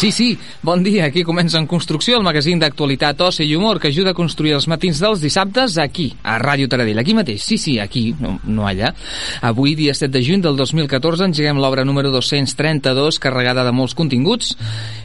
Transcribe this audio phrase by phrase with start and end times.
[0.00, 1.06] Sí, sí, bon dia.
[1.06, 4.66] Aquí comença En Construcció, el magazín d'actualitat, oci i humor que ajuda a construir els
[4.68, 6.98] matins dels dissabtes aquí, a Ràdio Taradell.
[7.00, 8.92] Aquí mateix, sí, sí, aquí, no, no allà.
[9.40, 14.52] Avui, dia 7 de juny del 2014, engeguem l'obra número 232, carregada de molts continguts.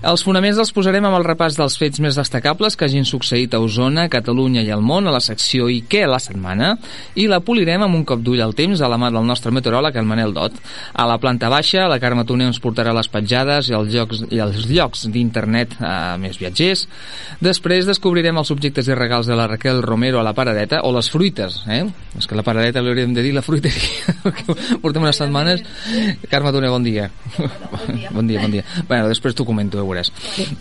[0.04, 3.62] Els fonaments els posarem amb el repàs dels fets més destacables que hagin succeït a
[3.64, 6.76] Osona, Catalunya i al món, a la secció I què la setmana,
[7.16, 9.96] i la polirem amb un cop d'ull al temps a la mà del nostre meteoròleg,
[9.96, 10.60] el Manel Dot.
[10.94, 14.44] A la planta baixa, la Carme Toner ens portarà les petjades i els llocs, i
[14.44, 15.08] els llocs
[15.46, 16.86] d'internet eh, més viatgers.
[17.44, 21.10] Després descobrirem els objectes i regals de la Raquel Romero a la paradeta, o les
[21.12, 21.84] fruites, eh?
[22.18, 24.16] És que la paradeta li hauríem de dir la fruiteria.
[24.84, 25.64] Portem unes setmanes.
[26.30, 27.10] Carme Toner, bon dia.
[28.12, 28.64] Bon dia, bon dia.
[28.88, 30.12] Bueno, després t'ho comento, ja veuràs.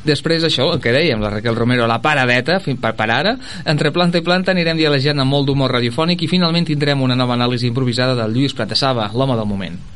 [0.04, 3.36] Després això, el que dèiem, la Raquel Romero a la paradeta, fins per, per ara.
[3.64, 7.38] Entre planta i planta anirem dialejant amb molt d'humor radiofònic i finalment tindrem una nova
[7.38, 9.93] anàlisi improvisada del Lluís Pratessava, l'home del moment.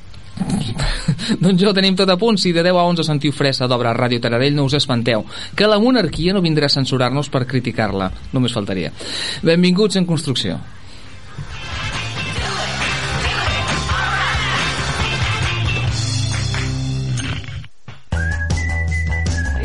[1.43, 2.39] Doncs jo tenim tot a punt.
[2.41, 5.81] Si de 10 a 11 sentiu fressa d'obra Ràdio Taradell, no us espanteu, que la
[5.83, 8.11] monarquia no vindrà a censurar-nos per criticar-la.
[8.33, 8.93] Només faltaria.
[9.43, 10.59] Benvinguts en construcció.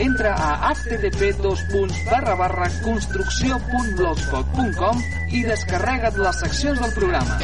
[0.04, 1.22] Entra a http
[2.84, 4.96] construcció.blogspot.com
[5.34, 7.40] i descarrega't les seccions del programa.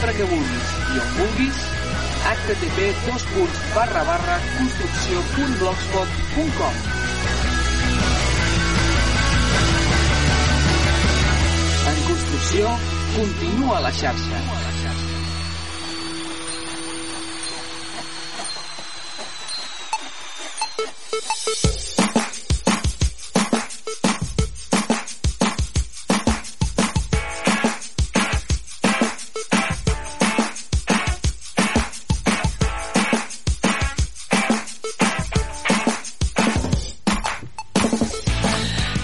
[0.00, 1.58] Sempre que vulguis i on vulguis,
[2.30, 2.78] http
[4.56, 6.74] construcció.blogspot.com
[11.92, 12.72] En construcció,
[13.18, 14.40] continua la xarxa.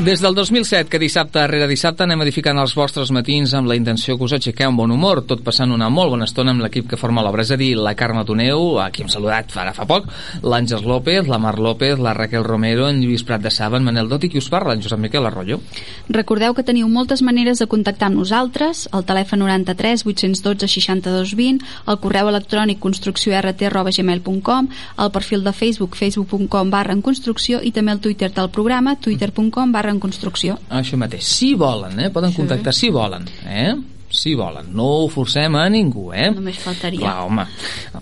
[0.06, 4.14] Des del 2007, que dissabte rere dissabte anem edificant els vostres matins amb la intenció
[4.14, 6.98] que us aixequeu amb bon humor, tot passant una molt bona estona amb l'equip que
[7.00, 10.06] forma l'obra, és a dir, la Carme Toneu, a qui hem saludat ara fa poc,
[10.46, 14.06] l'Àngels López, la Mar López, la Raquel Romero, en Lluís Prat de Saba, en Manel
[14.06, 15.58] Dot i qui us parla, en Josep Miquel Arroyo.
[16.06, 21.66] Recordeu que teniu moltes maneres de contactar amb nosaltres, el telèfon 93 812 62 20,
[21.90, 24.70] el correu electrònic construcciort.gmail.com,
[25.02, 29.74] el perfil de Facebook facebook.com barra en construcció i també el Twitter del programa twitter.com
[29.74, 30.58] barra en construcció.
[30.70, 32.10] Això mateix, si volen, eh?
[32.14, 32.42] Poden Sí.
[32.42, 33.74] contactar si volen, eh?
[34.16, 36.30] Si volen, no ho forcem a ningú, eh?
[36.32, 37.02] Només faltaria.
[37.02, 37.44] Clar, home,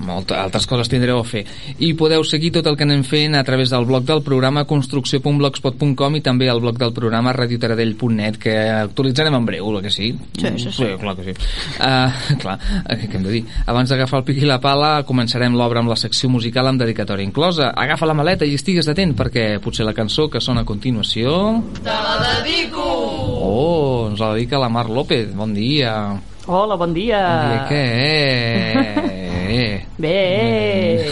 [0.07, 1.43] moltes altres coses tindreu a fer.
[1.83, 6.19] I podeu seguir tot el que anem fent a través del blog del programa construcció.blogspot.com
[6.21, 10.13] i també al blog del programa radiotaradell.net que actualitzarem en breu, el que sí.
[10.39, 10.73] Sí, sí, sí.
[10.79, 11.35] sí clar que sí.
[11.81, 13.43] Uh, clar, eh, què hem de dir?
[13.67, 17.27] Abans d'agafar el pic i la pala, començarem l'obra amb la secció musical amb dedicatòria
[17.27, 17.73] inclosa.
[17.75, 21.35] Agafa la maleta i estigues atent perquè potser la cançó que sona a continuació...
[21.83, 22.87] Te la dedico!
[23.45, 25.35] Oh, ens la dedica la Mar López.
[25.35, 26.04] Bon dia.
[26.47, 27.21] Hola, bon dia.
[27.25, 29.21] Bon dia, què?
[29.55, 29.87] Eh?
[30.01, 31.05] Bé.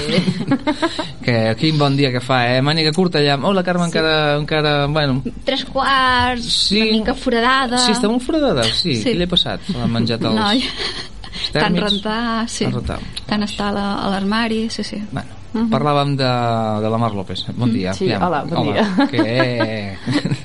[1.24, 2.62] que quin bon dia que fa, eh?
[2.64, 3.36] Màniga curta ja.
[3.38, 3.92] Oh, la Carme sí.
[3.92, 4.72] encara, encara...
[4.90, 6.80] Bueno, Tres quarts, Sí.
[6.80, 7.78] una mica foradada.
[7.78, 8.96] sí, està molt foradada, sí.
[8.98, 9.04] Sí.
[9.12, 9.68] Què li ha passat?
[9.76, 10.34] L'ha menjat els...
[10.34, 10.48] No,
[11.52, 11.86] tant tèrmics?
[11.86, 12.64] rentar, sí.
[12.66, 12.98] Tant rentar.
[13.30, 14.98] Tant estar a la- a l'armari, sí, sí.
[15.12, 16.32] Bueno, parlàvem de,
[16.82, 17.44] de la Mar López.
[17.54, 17.94] Bon dia.
[17.94, 18.88] Sí, hola, bon dia.
[19.12, 19.98] Què?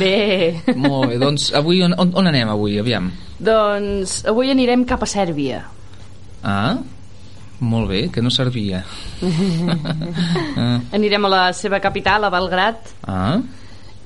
[0.00, 0.76] Bé.
[0.80, 3.10] Molt bé, doncs avui on, on, on anem avui, aviam?
[3.40, 5.62] doncs avui anirem cap a Sèrbia.
[6.44, 6.76] Ah,
[7.60, 8.82] molt bé, que no servia.
[9.22, 13.40] ah, Anirem a la seva capital, a Belgrat, ah,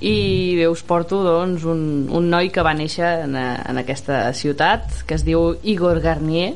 [0.04, 0.14] i
[0.58, 5.18] bé, us porto doncs, un, un noi que va néixer en, en aquesta ciutat, que
[5.18, 6.52] es diu Igor Garnier.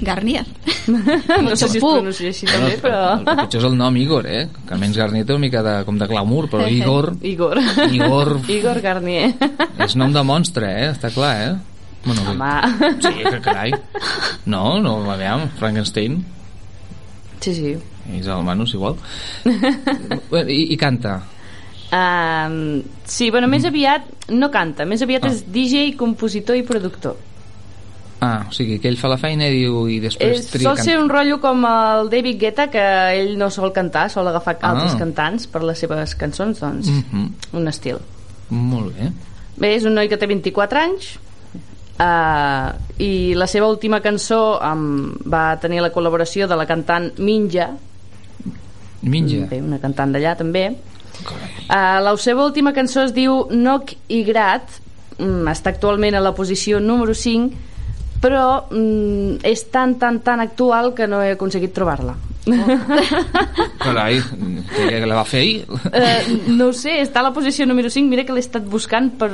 [0.00, 0.44] Garnier.
[0.86, 2.98] No sé si es pronuncia així també, però...
[3.16, 4.42] El, el pitjor és el nom Igor, eh?
[4.66, 7.60] Que almenys Garnier té una mica de, com de glamour, però Igor Igor.
[7.88, 8.32] Igor.
[8.52, 9.32] Igor Garnier.
[9.86, 10.90] és nom de monstre, eh?
[10.92, 11.54] Està clar, eh?
[12.06, 12.22] Bueno.
[12.30, 12.92] Home.
[13.02, 13.72] Sí, que carai.
[14.46, 16.20] No, no, aviam, Frankenstein.
[17.40, 17.72] Sí, sí.
[18.14, 18.94] És el Manus, igual.
[19.46, 21.16] I, I canta.
[21.96, 25.32] Um, sí, bueno, més aviat no canta, més aviat Ah.
[25.32, 27.16] és DJ, compositor i productor.
[28.20, 30.78] Ah, o sigui, que ell fa la feina i diu i després És, tria sol
[30.80, 32.80] ser un rotllo com el David Guetta, que
[33.20, 34.70] ell no sol cantar, sol agafar Ah.
[34.70, 37.26] altres cantants per les seves cançons, doncs, Mhm.
[37.52, 37.98] un estil.
[38.50, 39.10] Molt bé.
[39.58, 41.18] Bé, és un noi que té 24 anys,
[42.00, 47.70] uh, i la seva última cançó um, va tenir la col·laboració de la cantant Minja,
[49.02, 49.46] Minja.
[49.50, 50.70] bé, una cantant d'allà també.
[51.68, 54.68] Uh, la seva última cançó es diu Noc i Grat,
[55.18, 57.52] mm, està actualment a la posició número 5,
[58.22, 62.14] però mm, és tan, tan, tan actual que no he aconseguit trobar-la.
[63.82, 64.20] Carai,
[64.70, 65.64] que, la va fer ahir.
[65.66, 68.06] Uh, no sé, està a la posició número 5.
[68.10, 69.30] Mira que l'he estat buscant per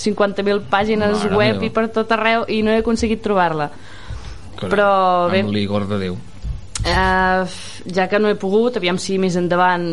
[0.00, 1.66] 50.000 pàgines Mare web meva.
[1.68, 3.70] i per tot arreu i no he aconseguit trobar-la.
[4.60, 4.90] Però
[5.32, 5.44] bé.
[5.44, 6.18] Amb l'Igor de Déu.
[6.80, 7.44] Uh,
[7.92, 9.84] ja que no he pogut, aviam si més endavant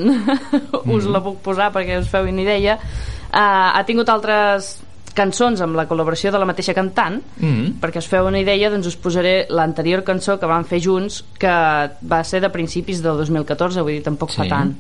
[0.88, 1.12] us Mhm.
[1.12, 4.78] la puc posar perquè us feu una idea, uh, ha tingut altres
[5.18, 7.80] cançons amb la col·laboració de la mateixa cantant, Mm.
[7.82, 11.50] perquè us feu una idea, doncs us posaré l'anterior cançó que van fer junts, que
[11.50, 14.50] va ser de principis del 2014, vull dir, tampoc fa Sí.
[14.50, 14.76] tant.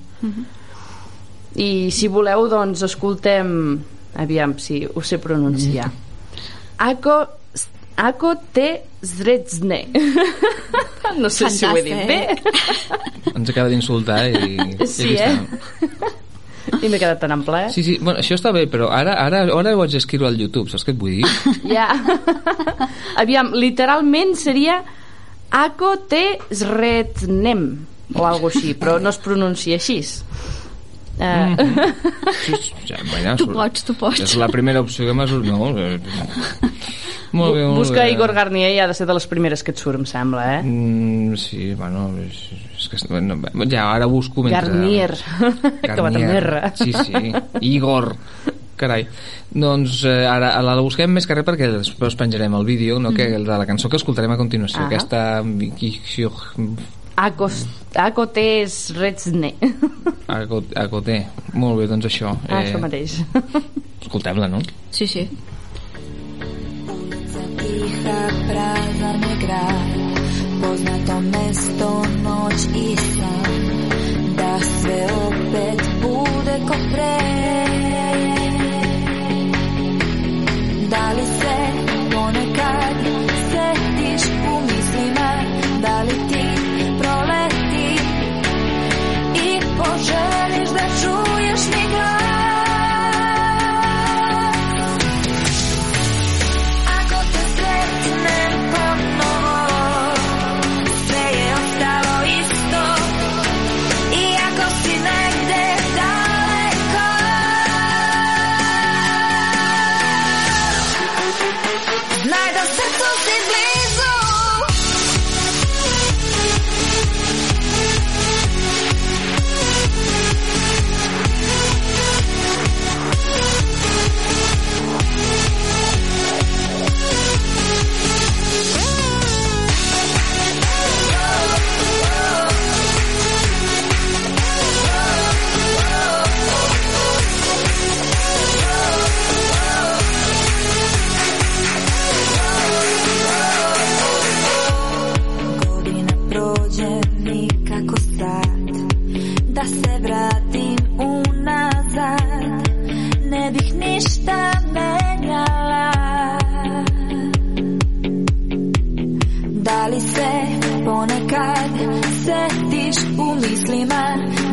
[1.58, 3.80] I si voleu, doncs escoltem,
[4.16, 5.90] aviam si ho sé pronunciar.
[6.78, 7.18] Ako,
[7.98, 9.88] Ako te zredzne.
[11.18, 12.20] no sé si ho he dit bé.
[13.34, 14.60] Ens acaba d'insultar i...
[14.86, 16.12] Sí, i aquí eh?
[16.84, 17.66] I m'he quedat tan en ple.
[17.74, 20.70] Sí, sí, bueno, això està bé, però ara, ara, ara ho haig d'escriure al YouTube,
[20.72, 21.34] saps què et vull dir?
[21.78, 21.90] Ja.
[23.22, 24.82] Aviam, literalment seria
[25.58, 27.62] Ako te zredznem
[28.16, 30.00] o alguna així, però no es pronuncia així.
[31.18, 31.56] Uh,
[32.46, 34.20] Sí, sí, ja, Tu pots, tu pots.
[34.22, 35.50] És la primera opció que m'ha sortit.
[35.52, 35.98] No, eh,
[37.34, 38.12] molt bé, molt Busca bé.
[38.14, 40.62] Igor Garnier i ha de ser de les primeres que et surt, em sembla, eh?
[40.64, 42.44] Mm, sí, bueno, és,
[42.78, 44.62] és que, bueno, ja, ara busco mentre...
[44.70, 45.18] Garnier.
[45.82, 46.62] que va R.
[46.76, 48.14] Sí, sí, Igor.
[48.78, 49.08] Carai.
[49.50, 53.10] Doncs eh, ara la, la busquem més que res perquè després penjarem el vídeo, no,
[53.10, 54.86] que el de la cançó que escoltarem a continuació, Ah.
[54.86, 55.42] aquesta...
[57.18, 57.50] Ako,
[57.98, 59.56] ako te zredzne.
[60.30, 61.26] Acoté.
[61.58, 62.36] Molt bé, doncs això.
[62.46, 63.18] Ah, això mateix.
[64.06, 64.62] Escoltem-la, no?
[64.94, 65.26] Sí, sí.
[67.58, 69.98] Ticha, prazarny grad
[70.62, 71.90] Poznato mesto,
[72.24, 73.58] noć i san
[74.38, 77.17] Da sve opet bude ko pre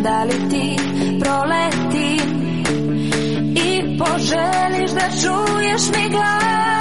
[0.04, 0.76] Da li ti
[1.20, 2.28] proletim?
[3.56, 6.74] I poželiš da čuješ mi glas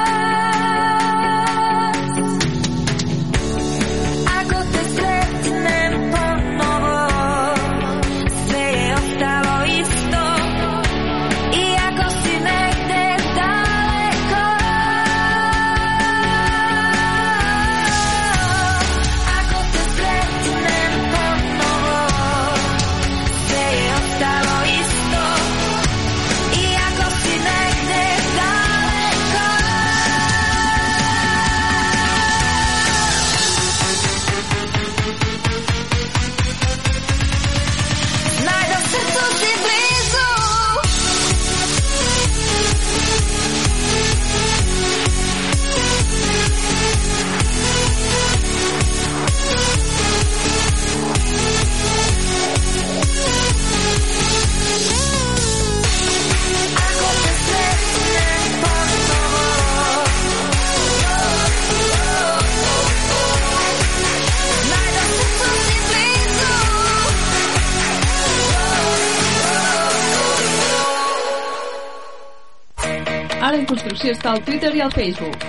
[74.03, 75.43] construcció està al Twitter i al Facebook.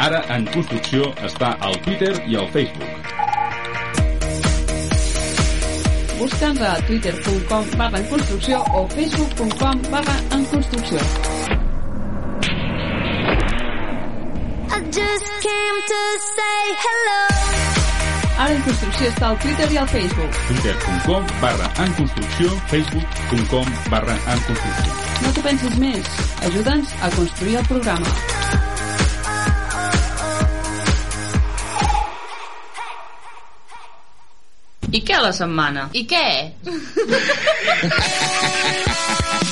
[0.00, 3.10] Ara en construcció està al Twitter i al Facebook.
[6.18, 11.04] Busca'ns a twitter.com barra en construcció o facebook.com barra en construcció.
[14.72, 17.47] I just came to say hello.
[18.38, 20.36] Ara en construcció està al Twitter i al Facebook.
[20.46, 24.92] twitter.com barra en construcció, facebook.com barra en construcció.
[25.24, 26.06] No t'ho pensis més.
[26.46, 28.06] Ajuda'ns a construir el programa.
[34.88, 35.88] I què a la setmana?
[35.92, 36.26] I què?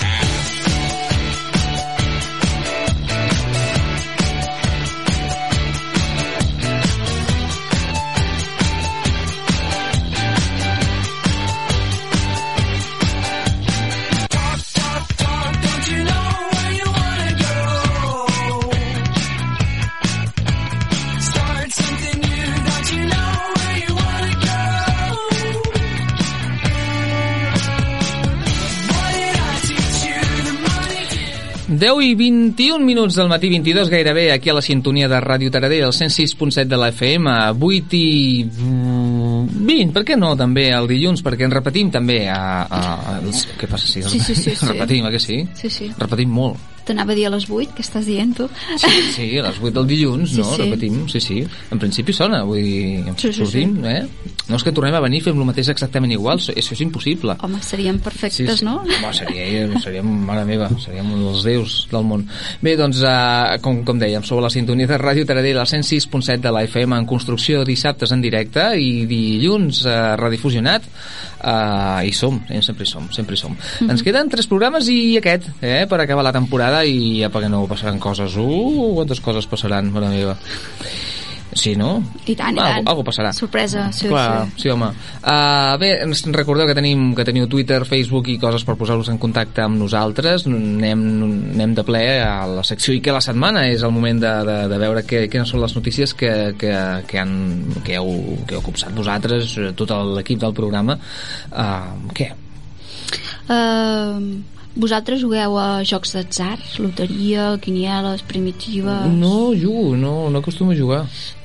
[31.87, 35.85] Deu i 21 minuts del matí, 22 gairebé, aquí a la sintonia de Ràdio Taradell,
[35.87, 38.43] el 106.7 de la FM, 8 i
[39.66, 42.40] 20, per què no, també, el dilluns, perquè en repetim també a...
[42.64, 42.80] a,
[43.16, 44.02] a què passa, sí?
[44.06, 44.70] Sí, sí, sí, sí.
[44.70, 45.42] Repetim, eh que sí?
[45.58, 45.90] Sí, sí.
[45.99, 46.73] Repetim molt.
[46.87, 48.44] T'anava a dir a les 8, què estàs dient tu?
[48.78, 50.44] Sí, sí, a les 8 del dilluns, Sí, no?
[50.52, 50.62] sí.
[50.62, 51.38] Repetim, sí, sí.
[51.75, 54.04] En principi sona, vull dir, Sí, sí, sortim, eh?
[54.46, 57.35] No és que tornem a venir fem el mateix exactament igual, això és impossible.
[57.42, 58.76] Home, serien perfectes, no?
[58.85, 62.23] Home, seria, seríem, mare meva, seríem els déus del món.
[62.62, 66.54] Bé, doncs, uh, com, com dèiem, sobre la sintonia de Ràdio Taradell, al 106.7 de
[66.54, 69.56] la FM, en construcció dissabtes en directe i dilluns
[69.87, 70.85] uh, redifusionat,
[71.41, 73.57] uh, i som, eh, sempre hi som, sempre hi som.
[73.57, 73.91] Mhm.
[73.91, 77.67] Ens queden tres programes i aquest, eh, per acabar la temporada i ja perquè no
[77.67, 78.37] passaran coses.
[78.37, 80.37] Uh, quantes coses passaran, mare meva.
[81.55, 82.03] Sí, no?
[82.26, 82.88] I tant, i Algo, tant.
[82.91, 83.31] algo passarà.
[83.33, 84.62] Sorpresa, sí, Clar, sí.
[84.65, 84.88] sí, home.
[85.23, 89.21] Uh, bé, ens recordeu que tenim que teniu Twitter, Facebook i coses per posar-vos en
[89.23, 90.47] contacte amb nosaltres.
[90.50, 91.05] Anem,
[91.55, 94.59] anem de ple a la secció i que la setmana és el moment de, de,
[94.73, 96.75] de veure que, quines són les notícies que, que,
[97.07, 97.37] que, han,
[97.87, 100.99] que, heu, que heu copsat vosaltres, tot l'equip del programa.
[101.53, 102.33] Uh, què?
[103.47, 104.43] Uh,
[104.76, 109.09] vosaltres jugueu a jocs d'atzar, loteria, quinieles, primitives...
[109.17, 111.03] No jugo, no, no acostumo a jugar.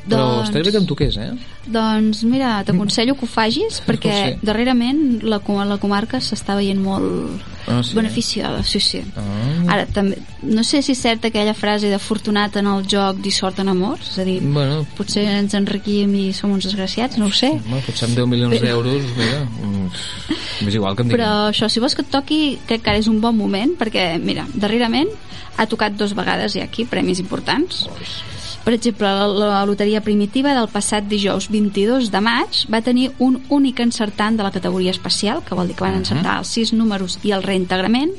[0.09, 1.31] Però Doncs- estaria bé que em toqués, eh?
[1.67, 4.37] Doncs mira, t'aconsello que ho facis perquè Sí.
[4.41, 7.93] darrerament la, la comarca s'està veient molt Ah, sí?
[7.93, 9.03] beneficiada, sí, sí.
[9.15, 9.73] Ah.
[9.75, 13.59] Ara, també, no sé si és certa aquella frase de fortunat en el joc, dissort
[13.59, 17.31] en amor, és a dir, Bueno, potser ens enriquim i som uns desgraciats, no ho
[17.31, 17.51] sé.
[17.51, 21.21] home, potser amb 10 milions d'euros, mira, mm, és igual que em diguin.
[21.23, 24.19] Però això, si vols que et toqui, crec que ara és un bon moment, perquè,
[24.19, 25.09] mira, darrerament
[25.57, 27.85] ha tocat dos vegades i aquí premis importants.
[28.61, 33.39] Per exemple, la, la loteria primitiva del passat dijous 22 de maig va tenir un
[33.49, 37.17] únic encertant de la categoria especial, que vol dir que van encertar els sis números
[37.25, 38.13] i el reintegrament,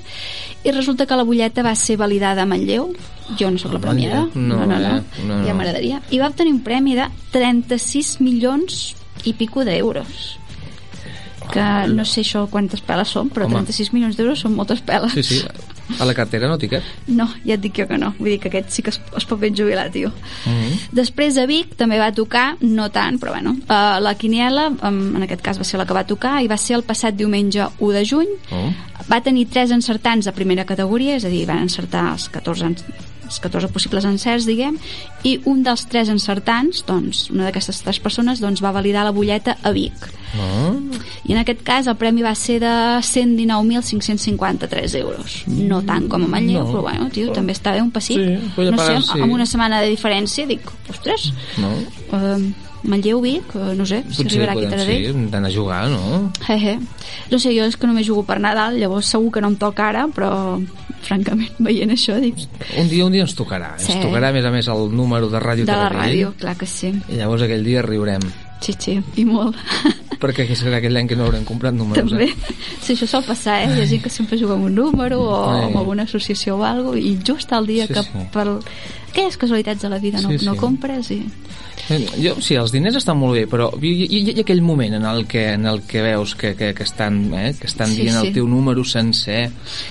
[0.62, 2.90] i resulta que la butlleta va ser validada a Manlleu,
[3.38, 4.26] jo no sóc la premiada?
[4.34, 4.98] No, no, no, no?
[4.98, 5.40] No, no.
[5.46, 8.84] ja m'agradaria, i va obtenir un premi de 36 milions
[9.24, 10.41] i pico d'euros
[11.52, 13.60] que no sé això quantes peles són, però Home.
[13.62, 15.12] 36 milions d'euros són moltes peles.
[15.12, 15.42] Sí, sí,
[16.00, 16.82] a la cartera no tiquet.
[17.12, 18.14] No, ja et dic jo que no.
[18.18, 20.10] Vull dir que aquest sí que es, es pot ben jubilar, tio.
[20.46, 20.78] Mhm.
[20.96, 25.22] Després a Vic també va tocar, no tant, però bueno, uh, la Quiniela, um, en
[25.26, 27.92] aquest cas va ser la que va tocar, i va ser el passat diumenge 1
[27.92, 28.28] de juny.
[28.52, 28.70] Oh.
[29.10, 32.76] Va tenir tres encertants de primera categoria, és a dir, van encertar els 14, en-
[33.32, 34.76] els 14 possibles encerts, diguem,
[35.24, 39.56] i un dels tres encertants, doncs, una d'aquestes tres persones, doncs, va validar la butlleta
[39.62, 40.10] a Vic.
[40.32, 40.72] Oh.
[41.28, 42.72] I en aquest cas el premi va ser de
[43.04, 45.42] 119.553 euros.
[45.46, 46.70] No tant com a Manlleu, No.
[46.72, 48.18] però bueno, tio, també està bé un passit.
[48.18, 49.20] Sí, no sé, sí.
[49.20, 51.72] amb una setmana de diferència dic, ostres, No?
[52.12, 55.04] uh, Manlleu, Vic, uh, no sé, si arribarà aquí a Taradell.
[55.04, 56.32] sí, hem d'anar a jugar, no?
[56.46, 56.78] Jeje.
[57.30, 59.88] No sé, jo és que només jugo per Nadal, llavors segur que no em toca
[59.88, 60.58] ara, però
[61.06, 62.36] francament, veient això, dic,
[62.78, 63.74] Un dia, un dia ens tocarà.
[63.78, 63.92] Sí.
[63.92, 66.66] Ens tocarà, a més a més, el número de Ràdio de la ràdio, clar que
[66.66, 66.92] sí.
[67.08, 68.22] I llavors aquell dia riurem.
[68.62, 69.56] Sí, sí, i molt.
[70.22, 72.28] Perquè aquí serà aquell any que no haurem comprat números, També.
[72.30, 72.54] eh?
[72.80, 73.72] Sí, això sol passar, eh?
[73.74, 75.64] Hi ha gent que sempre juga amb un número o Sí.
[75.66, 78.22] amb alguna associació o alguna i just el dia Sí, que sí.
[78.32, 78.46] per
[79.10, 80.46] aquelles casualitats de la vida no, Sí, sí.
[80.46, 81.24] no compres i...
[81.90, 85.24] Jo, sí, els diners estan molt bé, però i, i, i aquell moment en el
[85.28, 88.26] que, en el que veus que, que, que estan, eh, que estan Sí, dient sí.
[88.28, 89.50] el teu número sencer...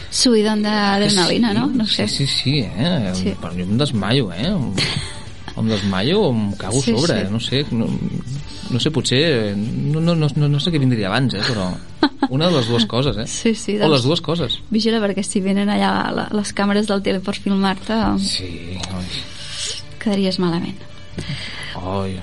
[0.09, 1.67] Subidon d'adrenalina, sí, no?
[1.67, 2.07] No sé.
[2.07, 3.11] Sí, sí, sí, eh?
[3.13, 3.33] Sí.
[3.41, 4.53] Però jo em desmaio, eh?
[5.57, 7.25] Em desmaio o em cago Sí, sobre, sí.
[7.25, 7.29] eh?
[7.29, 7.87] no sé, no,
[8.71, 11.43] no sé, potser no, no, no, no, sé què vindria abans, eh?
[11.43, 11.67] però
[12.31, 13.27] una de les dues coses, eh?
[13.27, 14.55] Sí, sí, O les dues coses.
[14.71, 19.11] Vigila perquè si venen allà les càmeres del tele per filmar-te Sí, oi,
[19.99, 20.79] quedaries malament.
[21.81, 22.19] Oi.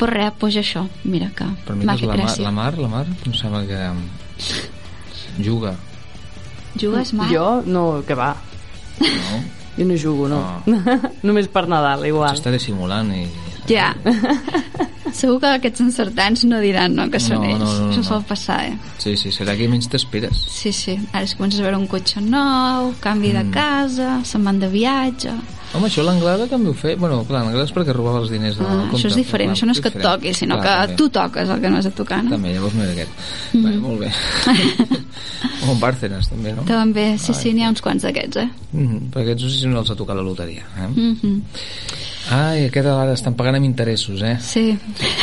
[0.00, 2.42] Però res, doncs això, mira que Per mi m'ha fet la, mar, gràcia.
[2.46, 3.80] la Mar, la Mar, em sembla que
[5.44, 5.74] juga,
[6.80, 7.28] Jugues mal?
[7.32, 8.34] Jo, no, que va.
[9.00, 9.40] no?
[9.76, 10.38] Jo no jugo, no.
[10.40, 10.62] Ah.
[11.26, 12.36] Només per Nadal, igual.
[12.36, 13.24] S'està dissimulant i...
[13.68, 13.90] Ja.
[15.14, 17.60] Segur que aquests encertants no diran no, que són No, no, ells.
[17.64, 18.06] no, no, Això no.
[18.06, 18.76] sol passar, eh?
[19.02, 20.44] Sí, sí, serà que menys t'esperes.
[20.50, 20.94] Sí, sí.
[21.12, 25.34] Ara es comences a veure un cotxe nou, canvi de casa, se'n van de viatge...
[25.72, 26.96] Home, això l'Anglada també ho feia.
[26.98, 28.96] Bueno, clar, l'Anglada és perquè robava els diners del Ah, compte.
[28.96, 30.96] això és diferent, Clar, això no és que et toqui, sinó Clar, que també.
[30.96, 32.30] tu toques el que no has de tocar, no?
[32.30, 33.10] També, llavors no era aquest.
[33.52, 33.80] Mm -hmm.
[33.80, 34.10] molt bé.
[35.68, 36.62] o en Bárcenas, també, no?
[36.62, 38.48] També, sí, sí, n'hi ha uns quants d'aquests, eh?
[38.72, 39.10] Mm -hmm.
[39.10, 40.62] Perquè aquests no sé si no els ha tocat la loteria.
[40.76, 40.88] Eh?
[40.88, 41.40] Mm -hmm.
[42.30, 44.36] Ai, aquest ara estan pagant amb interessos, eh?
[44.40, 44.78] Sí.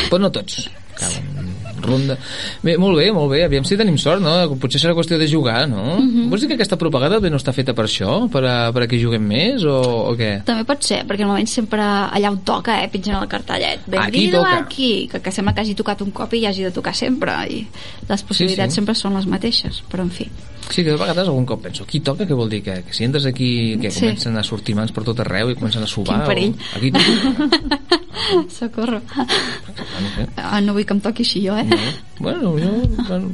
[0.09, 0.69] Però no tots.
[0.97, 1.36] Cauen
[1.81, 2.17] ronda.
[2.63, 3.43] Bé, molt bé, molt bé.
[3.45, 4.33] Aviam si tenim sort, no?
[4.59, 5.97] Potser serà qüestió de jugar, no?
[5.99, 6.29] Mhm.
[6.29, 8.29] Vols dir que aquesta propaganda bé no està feta per això?
[8.31, 9.77] Per a, per a que juguem més o,
[10.11, 10.43] o què?
[10.47, 13.87] També pot ser, perquè normalment sempre allà on toca, eh, pitgen el cartellet.
[13.87, 14.57] Aquí Benvido toca.
[14.59, 17.65] aquí, que, que sembla que hagi tocat un cop i hagi de tocar sempre, i
[18.09, 18.81] les possibilitats sí.
[18.81, 20.27] sempre són les mateixes, però en fi.
[20.67, 22.25] Sí, que de vegades algun cop penso, qui toca?
[22.27, 22.59] Què vol dir?
[22.61, 24.01] Que, que si entres aquí, que Sí.
[24.01, 26.17] comencen a sortir mans per tot arreu i comencen a subar?
[26.25, 26.51] Quin perill.
[26.51, 26.77] O...
[26.77, 26.91] Aquí.
[28.49, 28.99] Socorro.
[29.15, 30.27] no.
[30.35, 31.66] Ah, no vull que em toqui així jo, eh?
[31.75, 31.77] No.
[32.19, 32.71] Bueno, jo...
[33.07, 33.31] Bueno,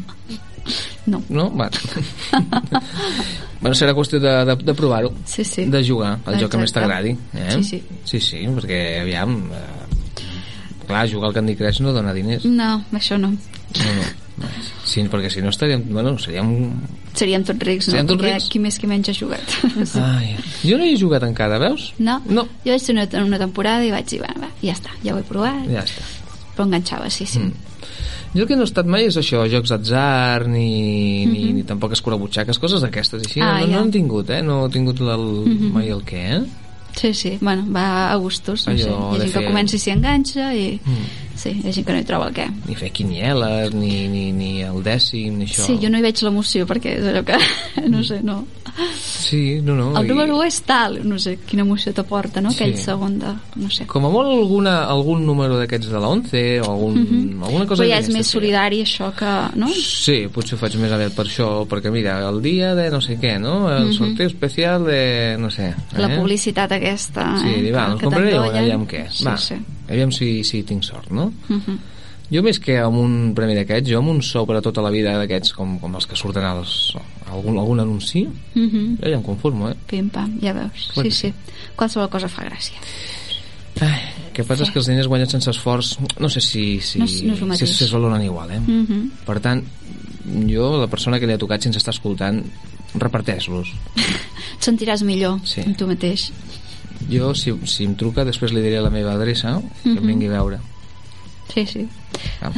[1.06, 1.22] No.
[1.28, 1.50] no?
[1.58, 1.68] Va.
[3.62, 5.12] bueno, serà qüestió de, de, de provar-ho.
[5.28, 5.66] Sí, sí.
[5.66, 7.12] De jugar, el joc que més t'agradi.
[7.36, 7.50] Eh?
[7.58, 7.80] Sí, sí.
[8.08, 9.36] Sí, sí, perquè, aviam...
[9.52, 10.24] Eh,
[10.88, 12.46] clar, jugar al Candy Crush no dona diners.
[12.48, 13.34] No, això no.
[13.34, 13.96] No,
[14.40, 14.52] no.
[14.88, 15.84] Sí, perquè si no estaríem...
[15.92, 16.72] Bueno, seríem...
[17.14, 17.98] Seríem tots rics, no?
[17.98, 18.48] Seríem tots rics?
[18.52, 19.58] qui més qui menys ha jugat.
[20.02, 21.92] Ai, jo no hi he jugat encara, veus?
[22.00, 22.22] No?
[22.32, 22.48] No.
[22.64, 25.20] Jo vaig fer una, una temporada i vaig dir, bueno, va, ja està, ja ho
[25.20, 25.68] he provat.
[25.70, 26.08] Ja està.
[26.56, 27.44] Però enganxava, sí, sí.
[27.44, 27.73] Mm.
[28.34, 31.94] Jo el que no he estat mai és això, jocs d'atzar, ni, ni, ni tampoc
[31.94, 33.40] escurabutxaques, coses d'aquestes així.
[33.40, 33.46] Mhm.
[33.48, 33.76] Ah, no, no, ja.
[33.78, 34.42] no han tingut, eh?
[34.42, 35.26] No he tingut el,
[35.76, 36.44] mai el què, eh?
[36.94, 38.90] Sí, sí, bueno, va a gustos, no Allò sé.
[38.90, 40.66] Hi ha gent que fer- comença i s'hi enganxa i...
[40.86, 41.06] Mm.
[41.36, 42.46] Sí, hi ha gent que no hi troba el què.
[42.68, 45.66] Ni fer quinieles, ni, ni, ni el dècim, ni això.
[45.66, 47.40] Sí, jo no hi veig l'emoció perquè és allò que...
[47.94, 48.44] no sé, no...
[48.98, 49.98] Sí, no, no.
[50.00, 52.50] El i- número 1 és tal, no sé quina emoció t'aporta, no?
[52.50, 52.84] Aquell Sí.
[52.84, 53.32] segon de...
[53.56, 53.86] no sé.
[53.88, 58.00] Com a molt alguna, algun número d'aquests de l'ONCE o algun, alguna cosa Però ja
[58.02, 58.34] és més sí.
[58.38, 59.32] solidari això que...
[59.60, 59.70] no?
[59.70, 63.20] Sí, potser ho faig més aviat per això, perquè mira, el dia de no sé
[63.22, 63.70] què, no?
[63.72, 65.36] El sorteo especial de...
[65.40, 65.74] no sé.
[65.98, 66.18] La eh?
[66.18, 67.62] publicitat aquesta, Sí, eh?
[67.68, 68.58] dir, va, que- que compraré t'endollen.
[68.66, 69.06] aviam què.
[69.12, 69.56] Sí, va, sí.
[69.90, 71.32] aviam si, si tinc sort, no?
[71.48, 71.78] Mhm.
[72.32, 74.90] Jo més que amb un premi d'aquests, jo amb un sou per a tota la
[74.90, 76.94] vida d'aquests, com, com els que surten als,
[77.30, 78.98] algun, algun anunci, Mhm.
[79.02, 79.76] jo ja em conformo, eh?
[79.88, 80.90] Pim, pam, ja veus.
[80.94, 81.34] Clar Sí, que sí.
[81.76, 82.78] Qualsevol cosa fa gràcia.
[83.82, 84.02] Ai,
[84.34, 87.54] que passa és que els diners guanyats sense esforç, no sé si, si, No no
[87.54, 88.60] és si, si es valoren igual, eh?
[88.60, 89.12] Mhm.
[89.26, 89.64] Per tant,
[90.48, 92.44] jo, la persona que li ha tocat sense estar escoltant,
[92.96, 93.68] reparteix-los.
[94.56, 95.62] Et sentiràs millor Sí.
[95.62, 96.32] amb tu mateix.
[97.10, 99.98] Jo, si, si em truca, després li diré la meva adreça, que Mhm.
[99.98, 100.60] em vingui a veure.
[101.54, 101.88] Sí, sí.
[102.42, 102.54] Val.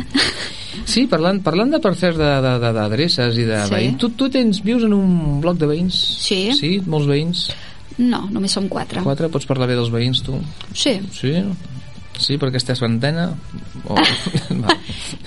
[0.85, 3.73] Sí, parlant, parlant de per cert de- de- de- d'adreces i de Sí.
[3.73, 5.93] veïns, tu, tu tens, vius en un bloc de veïns?
[6.19, 6.51] Sí.
[6.53, 7.49] Sí, molts veïns?
[7.97, 9.01] No, només som quatre.
[9.03, 9.29] Quatre?
[9.31, 10.35] Pots parlar bé dels veïns, tu?
[10.73, 10.99] Sí.
[11.15, 11.31] Sí?
[12.21, 13.29] Sí, perquè estàs ventena?
[13.85, 13.95] O...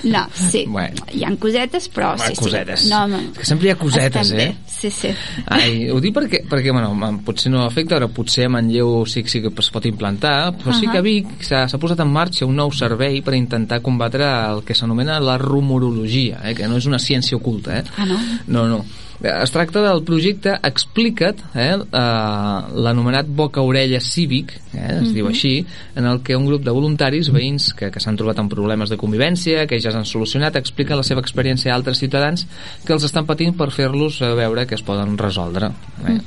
[0.04, 0.64] No, sí.
[0.68, 1.02] Bueno.
[1.12, 2.42] Hi ha cosetes, però Va, sí, sí.
[2.44, 2.84] cosetes.
[2.90, 3.18] No, no.
[3.18, 4.44] És que sempre hi ha cosetes, bé.
[4.44, 4.54] eh?
[4.70, 5.10] Sí, sí.
[5.50, 6.92] Ai, ho dic perquè, perquè bueno,
[7.26, 10.86] potser no afecta, però potser a Manlleu sí, sí que es pot implantar, però sí
[10.86, 10.92] Ahà.
[10.92, 14.76] que a Vic s'ha posat en marxa un nou servei per intentar combatre el que
[14.78, 17.84] s'anomena la rumorologia, eh, que no és una ciència oculta, eh?
[17.98, 18.20] Ah, no?
[18.46, 18.84] No, no.
[19.18, 25.66] Es tracta del projecte Explica't, eh, eh, l'anomenat boca-orella cívic, eh, es diu així,
[25.98, 28.96] en el que un grup de voluntaris, veïns que, que s'han trobat amb problemes de
[29.00, 32.46] convivència, que ja s'han solucionat, expliquen la seva experiència a altres ciutadans
[32.84, 35.72] que els estan patint per fer-los eh, veure que es poden resoldre.
[36.06, 36.18] Eh?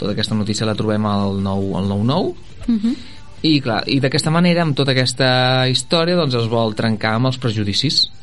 [0.00, 2.94] Tota aquesta notícia la trobem al 9 al 99 Mhm.
[3.42, 7.38] i clar, i d'aquesta manera, amb tota aquesta història, doncs es vol trencar amb els
[7.40, 8.19] prejudicis mm,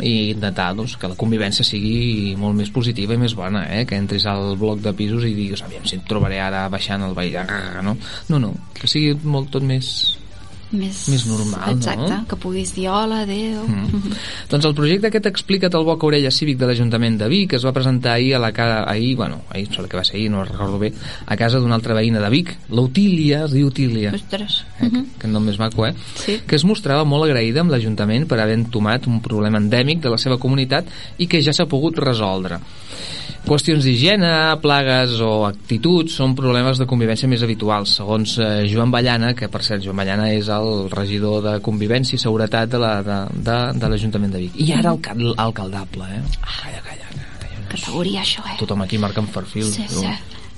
[0.00, 3.84] i intentar doncs, que la convivència sigui molt més positiva i més bona, eh?
[3.88, 7.16] que entris al bloc de pisos i diguis, aviam si et trobaré ara baixant el
[7.16, 7.34] veí,
[7.84, 7.96] no?
[8.30, 9.90] No, no, que sigui molt tot més...
[10.74, 11.72] Més, Més normal, no?
[11.76, 13.62] Exacte, que puguis dir hola, adéu.
[13.70, 14.14] Mm.
[14.50, 17.72] Doncs el projecte aquest Explica't el Boca Orella Cívic de l'Ajuntament de Vic es va
[17.76, 20.80] presentar ahir a la casa, ahir, bueno, ahir, sembla que va ser ahir, no recordo
[20.82, 20.90] bé,
[21.26, 24.10] a casa d'una altra veïna de Vic, l'Utília, es diu Utília.
[24.18, 24.64] Ostres.
[24.80, 25.94] Eh, que, que nom més maco, eh?
[26.18, 26.40] Sí.
[26.46, 30.18] Que es mostrava molt agraïda amb l'Ajuntament per haver entomat un problema endèmic de la
[30.18, 30.90] seva comunitat
[31.22, 32.58] i que ja s'ha pogut resoldre.
[33.46, 34.28] Qüestions d'higiene,
[34.58, 39.60] plagues o actituds són problemes de convivència més habituals, segons eh, Joan Ballana, que per
[39.62, 43.90] cert Joan Ballana és el regidor de Convivència i Seguretat de la- de, de, de
[43.92, 44.58] l'Ajuntament de Vic.
[44.66, 46.22] I ara el cal- alcaldable, eh?
[46.42, 47.68] Calla, calla, calla.
[47.70, 48.58] Categoria, això, eh?
[48.58, 49.70] Tothom aquí marca en perfil.
[49.70, 50.06] Sí, sí.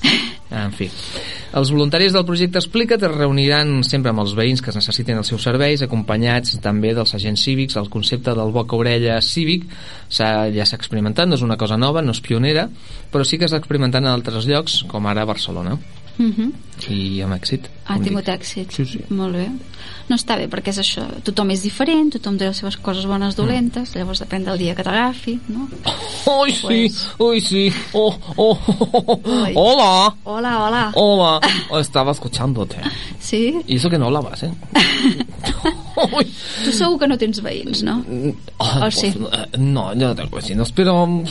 [0.49, 0.87] En fi,
[1.59, 5.29] els voluntaris del projecte Explica't es reuniran sempre amb els veïns que es necessiten els
[5.29, 7.77] seus serveis, acompanyats també dels agents cívics.
[7.77, 9.69] El concepte del boca-orella cívic
[10.09, 12.69] ja s'ha experimentat, no és una cosa nova, no és pionera,
[13.13, 15.77] però sí que s'ha experimentat en altres llocs, com ara Barcelona.
[16.19, 16.53] Mhm.
[16.91, 17.67] i amb èxit.
[17.87, 18.35] Ha com tingut dic.
[18.41, 18.71] èxit.
[18.73, 19.01] Sí, sí.
[19.11, 19.49] Molt bé.
[20.09, 21.05] No està bé, perquè és això.
[21.25, 23.37] Tothom és diferent, tothom té les seves coses bones, Mm.
[23.37, 25.69] dolentes, llavors depèn del dia que t'agafi, no?
[26.41, 27.73] Uy, sí, Pues- uy, sí.
[27.93, 29.21] Oh, oh, oh, oh.
[29.25, 29.53] Uy.
[29.55, 30.93] Hola, Hola, hola.
[30.95, 31.41] hola.
[31.81, 32.77] Estaba escuchándote.
[33.21, 33.57] Sí?
[33.67, 34.51] Y eso que no hablabas, ¿eh?
[36.17, 36.27] Uy.
[36.65, 38.05] Tu segur que no tens veïns, no?
[38.59, 39.11] Oh, sí.
[39.17, 41.25] pues, eh, no, yo no tengo vecinos, pero mm,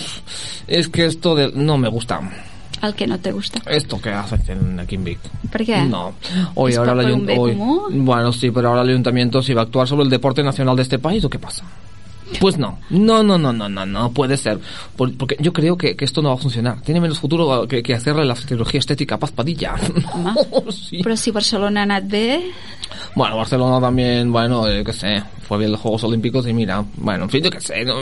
[0.67, 2.19] es que esto de, no me gusta.
[2.81, 3.59] El que no te gusta.
[3.69, 5.19] Esto que hacen aquí en Vic.
[5.51, 5.87] Per què?
[5.87, 6.13] No.
[6.55, 8.05] Hoy ¿Es ahora por- el por un común?
[8.05, 10.83] Bueno, sí, pero ahora el ayuntamiento sí va a actuar sobre el deporte nacional de
[10.83, 11.63] este país o qué pasa.
[12.39, 14.59] Pues no, no, no, no, no, no, no puede ser.
[14.95, 16.81] Por- porque yo creo que, que esto no va a funcionar.
[16.81, 19.75] Tiene menos futuro que, que hacerle la cirugía estética a Paz Padilla.
[20.71, 21.01] Sí.
[21.03, 22.51] Però si Barcelona ha anat bé...
[23.15, 27.23] Bueno, Barcelona también, bueno, eh, qué sé, fue bien los Juegos Olímpicos y mira, bueno,
[27.23, 27.83] en fin, yo qué sé.
[27.83, 27.95] no,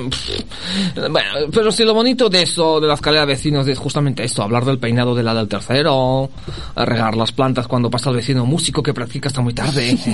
[1.10, 4.44] bueno, pero si lo bonito de eso, de la escalera de vecinos, es justamente esto,
[4.44, 6.30] hablar del peinado de la del tercero,
[6.76, 9.98] regar las plantas cuando pasa el vecino músico que practica hasta muy tarde.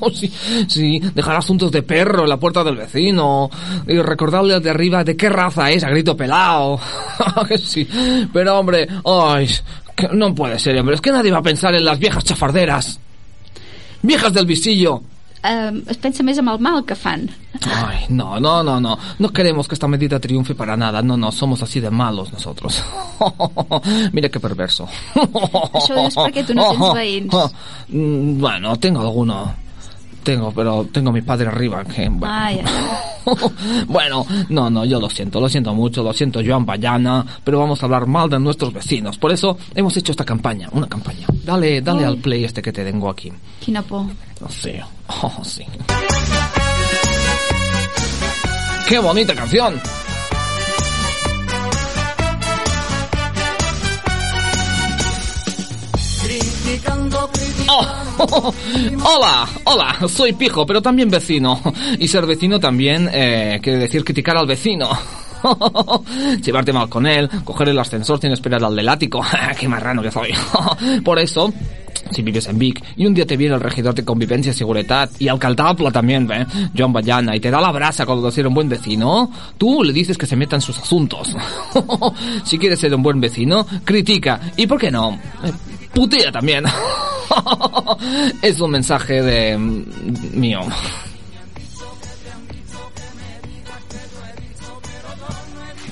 [0.00, 0.32] Oh, sí,
[0.68, 3.43] sí, dejar asuntos de perro en la puerta del vecino
[3.86, 6.78] y recordarle al de arriba de qué raza es, a grito pelado.
[7.64, 7.86] Sí,
[8.32, 9.48] pero hombre, ay,
[9.94, 12.98] que no puede ser, hombre, es que nadie va a pensar en las viejas chafarderas.
[14.02, 15.02] Viejas del visillo.
[15.44, 17.26] Eh, es pensa més el mal que fan.
[17.68, 18.96] Ay, no, no, no, no.
[19.18, 21.02] No queremos que esta medida triunfe para nada.
[21.02, 22.82] No, no, somos así de malos nosotros.
[24.12, 24.88] Mira qué perverso.
[25.14, 27.36] Això dius perquè tu no tens veïns.
[27.88, 29.63] Mm, Bueno, tengo alguno.
[30.24, 32.34] Tengo, pero tengo a mi padre arriba, que bueno.
[32.34, 32.62] Ai.
[33.86, 37.82] bueno, no, no, yo lo siento, lo siento mucho, lo siento Joan Bayana, pero vamos
[37.82, 39.18] a hablar mal de nuestros vecinos.
[39.18, 41.26] Por eso hemos hecho esta campaña, una campaña.
[41.44, 43.30] Dale, dale al play este que te tengo aquí.
[43.60, 44.06] Quina por.
[44.48, 44.72] Sí,
[45.08, 45.64] oh, sí.
[48.88, 49.80] ¡Qué bonita canción!
[59.04, 61.60] hola, hola, soy pijo, pero también vecino.
[61.98, 64.88] Y ser vecino también eh, quiere decir criticar al vecino.
[66.42, 69.22] Llevarte mal con él, coger el ascensor sin esperar al del ático.
[69.58, 70.30] ¡Qué marrano que soy!
[71.04, 71.52] Por eso,
[72.10, 75.10] si vives en Vic y un día te viene el regidor de convivencia y seguridad
[75.18, 76.46] y alcaldable también, ¿eh?
[76.76, 80.16] John Bayana, y te da la brasa cuando ser un buen vecino, tú le dices
[80.16, 81.36] que se meta en sus asuntos.
[82.44, 84.40] si quieres ser un buen vecino, critica.
[84.56, 85.18] ¿Y por qué no?
[85.94, 86.64] Putea también.
[88.42, 89.56] es un mensaje de...
[89.58, 89.84] mm,
[90.38, 90.60] mío.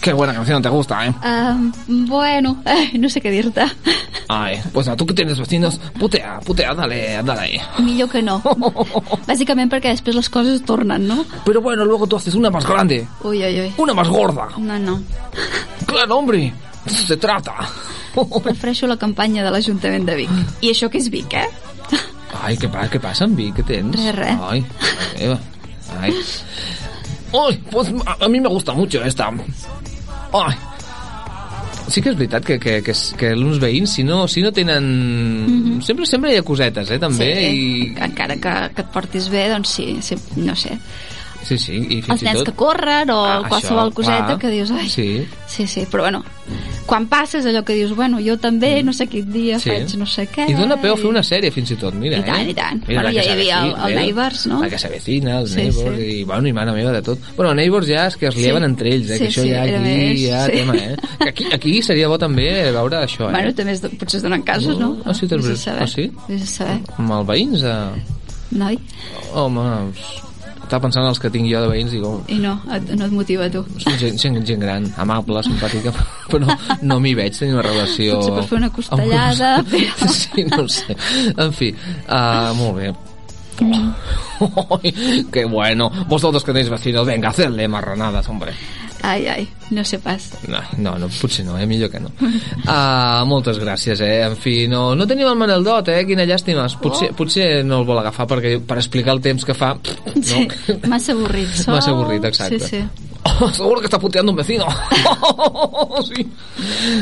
[0.01, 1.15] Qué buena canción, te gusta, ¿eh?
[1.23, 1.71] Uh,
[2.09, 3.63] bueno, ai, no sé què dir-te.
[4.27, 7.61] Ay, pues a tú que tienes vecinos, putea, putea, dale, dale ahí.
[7.79, 8.41] Millor que no.
[9.29, 11.23] Bàsicament perquè després les coses es tornen, no?
[11.47, 13.73] Pero bueno, luego tú haces una más grande, Ui, ui, ui.
[13.79, 14.49] una más gorda.
[14.59, 14.99] No, no.
[15.87, 16.53] Claro, hombre,
[16.85, 17.55] de eso se trata.
[18.43, 20.31] Prefereixo la campanya de l'Ajuntament de Vic.
[20.61, 21.49] I això que és Vic, eh?
[22.43, 23.55] Ay, ¿qué, pa- qué pasa en Vic?
[23.57, 24.01] ¿Qué tienes?
[24.01, 24.37] Re, re.
[24.51, 24.65] Ay,
[25.19, 25.39] Eva,
[26.01, 26.15] ay.
[27.33, 29.31] Ay, pues a, a mí me gusta mucho esta.
[30.33, 30.55] Ay.
[31.93, 35.81] Sí que és veritat que, que, que, que uns veïns, si no, si no tenen...
[35.85, 37.27] Sempre, sempre hi ha cosetes, eh, també.
[37.35, 37.89] sí, I...
[38.07, 40.77] encara que, que et portis bé, doncs sí, sí no sé.
[41.43, 42.47] Sí, sí, i fins Els i nens tot...
[42.47, 44.39] que corren o Ah, qualsevol això, coseta clar.
[44.39, 45.27] que dius, ai, Sí.
[45.49, 46.23] sí, sí, però bueno,
[46.87, 49.71] quan passes allò que dius, bueno, jo també, no sé quin dia Sí.
[49.71, 50.47] faig no sé què...
[50.49, 52.51] I dona peu a fer una sèrie, fins i tot, mira, I tant, eh?
[52.51, 52.85] i tant.
[52.89, 53.97] Mira, Bueno, ja hi havia el- el eh?
[53.97, 54.61] Neighbours, no?
[54.63, 56.03] La que s'avecina, els Sí, Neighbours, sí.
[56.21, 57.19] i, bueno, i mare meva, de tot.
[57.37, 58.41] Bueno, Neighbours ja és que es Sí.
[58.43, 59.19] lleven entre ells, eh?
[59.19, 60.53] Sí, que això sí, ja aquí, més, ja sí.
[60.53, 60.97] tema, eh?
[61.19, 63.33] Que aquí, aquí seria bo també veure això, eh?
[63.33, 64.97] Bueno, també es, potser es donen casos, no?
[65.05, 65.83] Ah, sí, saber.
[65.83, 66.11] ah, sí?
[66.29, 66.81] Vés a saber.
[66.99, 68.03] Amb els veïns, eh?
[68.53, 68.79] Noi?
[69.33, 69.93] Home,
[70.73, 73.05] estava pensant en els que tinc jo de veïns, dic, oh, I no, et, no
[73.05, 73.61] et motiva tu.
[73.85, 75.93] són gent, gent, gent gran, amable, simpàtica,
[76.33, 76.49] però
[76.81, 78.17] no m'hi veig tenir una relació...
[78.17, 80.97] Potser per fer una costellada, amb- però- Sí, no sé.
[81.37, 81.75] En fi,
[82.09, 82.93] uh, molt bé.
[84.83, 85.91] Ay, qué bueno.
[86.09, 88.53] Vosotros que tenéis vecinos, venga, hacedle marranadas, hombre.
[89.03, 90.29] Ai, ai, no sé pas.
[90.47, 91.67] No, no, no potser no, eh?
[91.67, 92.13] millor que no.
[92.23, 94.21] Uh, moltes gràcies, eh?
[94.29, 96.05] En fi, no, no tenim el Manel Dot, eh?
[96.07, 96.69] Quina llàstima.
[96.81, 97.17] Potser, Oh.
[97.19, 99.73] potser no el vol agafar perquè per explicar el temps que fa...
[99.75, 100.23] No?
[100.23, 100.47] Sí,
[100.87, 101.51] massa avorrit.
[101.65, 101.75] Sol.
[101.75, 102.61] Massa avorrit, exacte.
[102.63, 103.02] Sí, sí.
[103.53, 104.65] Seguro que está puteando un vecino.
[106.15, 106.27] sí.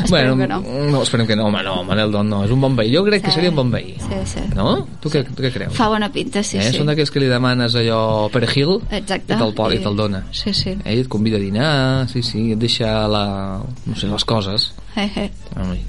[0.09, 0.61] bueno, que no.
[0.61, 2.92] no, esperem que no, home, no, Manel Don no, és un bon veí.
[2.94, 3.35] Jo crec que Sí.
[3.37, 3.96] seria un bon veí.
[3.98, 4.40] Sí, sí.
[4.55, 4.87] No?
[5.00, 5.74] Tu què, tu què creus?
[5.76, 6.70] Fa bona pinta, sí, eh?
[6.70, 6.79] sí.
[6.79, 9.35] Són d'aquells que li demanes allò perejil Exacte.
[9.35, 10.24] i te'l pot- i I- te'l dona.
[10.33, 10.76] Sí, sí.
[10.85, 14.72] Ell et convida a dinar, sí, sí, et deixa la, no sé, les coses.
[14.96, 15.31] Eh, eh.
[15.57, 15.81] Ai,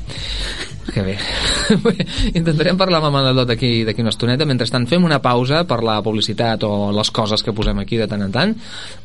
[0.89, 1.17] que bé.
[2.33, 4.47] Intentarem parlar amb Manel Dot d'aquí d'aquí una estoneta.
[4.49, 8.25] Mentrestant fem una pausa per la publicitat o les coses que posem aquí de tant
[8.25, 8.55] en tant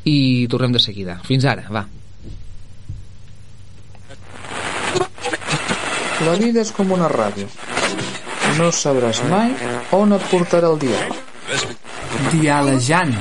[0.05, 1.21] i tornem de seguida.
[1.27, 1.87] Fins ara, va.
[6.25, 7.47] La vida es como una radio.
[8.57, 9.53] No sabràs mai
[9.93, 11.23] on et portarà el diàleg.
[12.33, 13.13] Dialejant.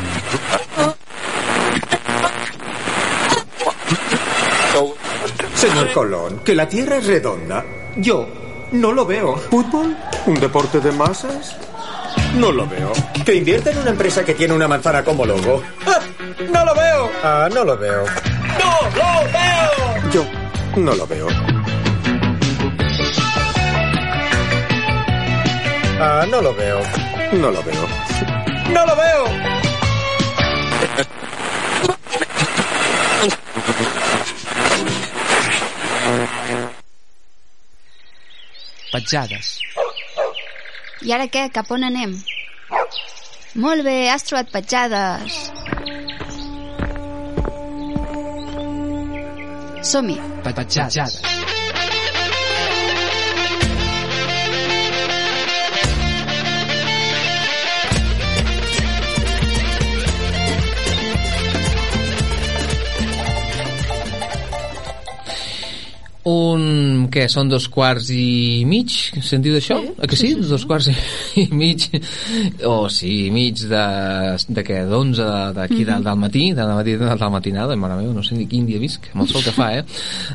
[5.55, 7.63] Señor Colón, que la Tierra es redonda.
[7.97, 8.44] Yo
[8.81, 9.37] no lo veo.
[9.37, 9.95] ¿Fútbol?
[10.25, 11.55] ¿Un deporte de masas?
[12.35, 12.91] No lo veo.
[13.25, 15.61] Que invierta en una empresa que tiene una manzana como logo.
[15.85, 15.99] ¡Ah!
[16.51, 17.09] ¡No lo veo!
[17.23, 18.03] Ah, no lo veo.
[18.03, 20.11] ¡No lo veo!
[20.11, 20.25] Yo
[20.81, 21.27] no lo veo.
[25.99, 26.79] Ah, no lo veo.
[27.33, 27.87] No lo veo.
[28.71, 29.64] ¡No lo veo!
[38.95, 39.47] Petjades.
[41.03, 41.49] I ara què?
[41.55, 42.15] Cap on anem?
[43.65, 45.39] Molt bé, has trobat petjades.
[49.91, 50.19] Som-hi.
[50.47, 51.34] Petjades.
[66.25, 67.05] Un...
[67.13, 67.27] què?
[67.29, 68.93] Són dos quarts i mig?
[69.21, 69.77] Sentiu d'això?
[69.77, 70.31] Sí, eh que sí?
[70.31, 70.95] sí, sí, dos quarts i,
[71.43, 71.85] i mig
[72.65, 73.83] o oh, sí, mig de,
[74.57, 74.79] de què?
[74.89, 75.91] D'onze d'aquí mm -hmm.
[75.91, 79.05] del, del matí del matí del matinada, mare meva, no sé ni quin dia visc
[79.13, 79.83] amb el sol que fa, eh?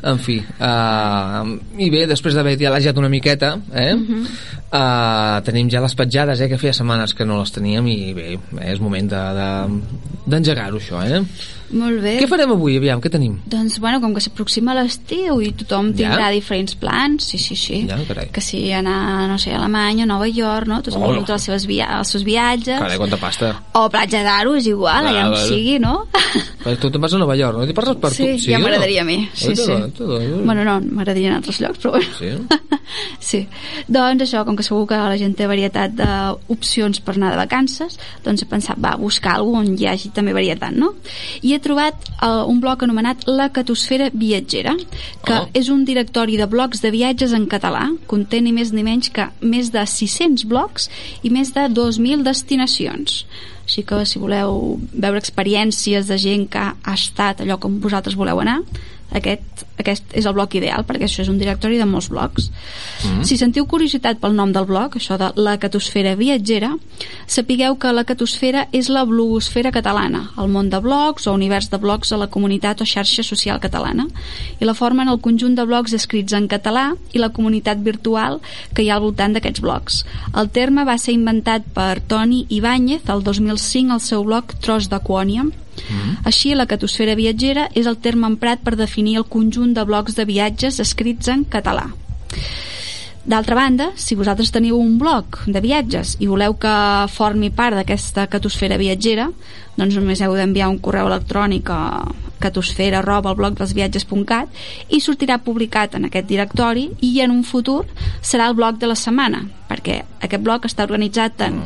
[0.03, 1.43] En fi uh,
[1.77, 3.93] i bé, després d'haver dialejat una miqueta eh?
[3.93, 4.60] Mm -hmm.
[4.71, 6.49] Uh, tenim ja les petjades, eh?
[6.51, 8.27] Que feia setmanes que no les teníem i bé,
[8.71, 11.59] és moment d'engegar-ho de, de, això, eh?
[11.71, 12.17] Molt bé.
[12.19, 13.37] Què farem avui, aviam, què tenim?
[13.47, 16.31] Doncs, bueno, com que s'aproxima l'estiu i tothom tindrà Ja?
[16.35, 17.79] diferents plans, sí, sí, sí.
[17.87, 18.27] Ja, carai.
[18.35, 20.81] Que si anar, no sé, a Alemanya, a Nova York, no?
[20.83, 22.77] Tothom Oh, les seves via els seus viatges.
[22.79, 23.53] Carai, quanta pasta.
[23.79, 26.07] O Platja d'Aro, és igual, allà on sigui, no?
[26.61, 27.65] Però tu te'n vas a Nova York, no?
[27.65, 28.51] T'hi parles per sí, tu?
[28.51, 28.67] ja o no?
[28.67, 29.17] m'agradaria a mi.
[29.33, 29.67] Sí, Oi, sí.
[29.71, 30.43] dono, te dono.
[30.45, 32.11] Bueno, no, m'agradaria a altres llocs, però bueno.
[32.19, 32.35] Sí?
[33.31, 33.41] sí.
[33.87, 37.97] Doncs això, com que segur que la gent té varietat d'opcions per anar de vacances,
[38.25, 40.93] doncs he pensat, va, buscar algú on hi hagi també varietat, no?
[41.41, 44.75] I he trobat uh, un blog anomenat La Catosfera Viatgera,
[45.25, 45.47] que Oh.
[45.53, 49.29] és un directori de blogs de viatges en català, conté ni més ni menys que
[49.41, 50.89] més de 600 blogs
[51.23, 53.25] i més de 2.000 destinacions.
[53.65, 58.41] Així que si voleu veure experiències de gent que ha estat allò com vosaltres voleu
[58.43, 58.59] anar,
[59.11, 63.23] aquest, aquest és el blog ideal perquè això és un directori de molts blogs mm.
[63.27, 66.73] si sentiu curiositat pel nom del blog això de la catosfera viatgera
[67.27, 70.25] sapigueu que la catosfera és la blogosfera catalana.
[70.41, 74.07] El món de blogs o univers de blogs a la comunitat o xarxa social catalana.
[74.59, 78.39] I la formen el conjunt de blogs escrits en català i la comunitat virtual
[78.75, 80.01] que hi ha al voltant d'aquests blogs
[80.37, 84.99] el terme va ser inventat per Toni Ibáñez el 2005 al seu blog Tros de
[85.89, 86.17] Mm.
[86.27, 90.25] Així, la catosfera viatgera és el terme emprat per definir el conjunt de blogs de
[90.25, 91.89] viatges escrits en català.
[93.21, 96.73] D'altra banda, si vosaltres teniu un blog de viatges i voleu que
[97.13, 99.27] formi part d'aquesta catosfera viatgera,
[99.77, 101.81] doncs només heu d'enviar un correu electrònic a
[102.41, 104.49] catosfera arroba blogdelsviatges.cat
[104.89, 107.83] i sortirà publicat en aquest directori i en un futur
[108.25, 111.61] serà el blog de la setmana, perquè aquest blog està organitzat en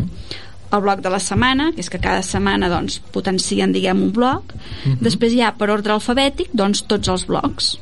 [0.76, 4.54] el bloc de la setmana, que és que cada setmana doncs, potencien diguem un bloc.
[5.02, 7.76] Després hi ha per ordre alfabètic doncs, tots els blocs.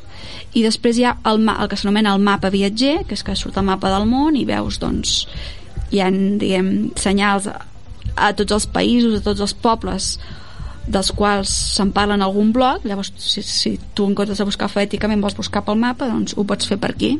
[0.53, 3.57] I després hi ha el, el que s'anomena el mapa viatger que és que surt
[3.57, 5.23] el mapa del món i veus doncs
[5.93, 7.57] hi ha diguem senyals a,
[8.15, 10.13] a tots els països, a tots els pobles
[10.83, 14.67] dels quals se'n parla en algun blog llavors si, si tu en comptes de buscar
[14.67, 17.13] alfabèticament vols buscar pel mapa doncs ho pots fer per aquí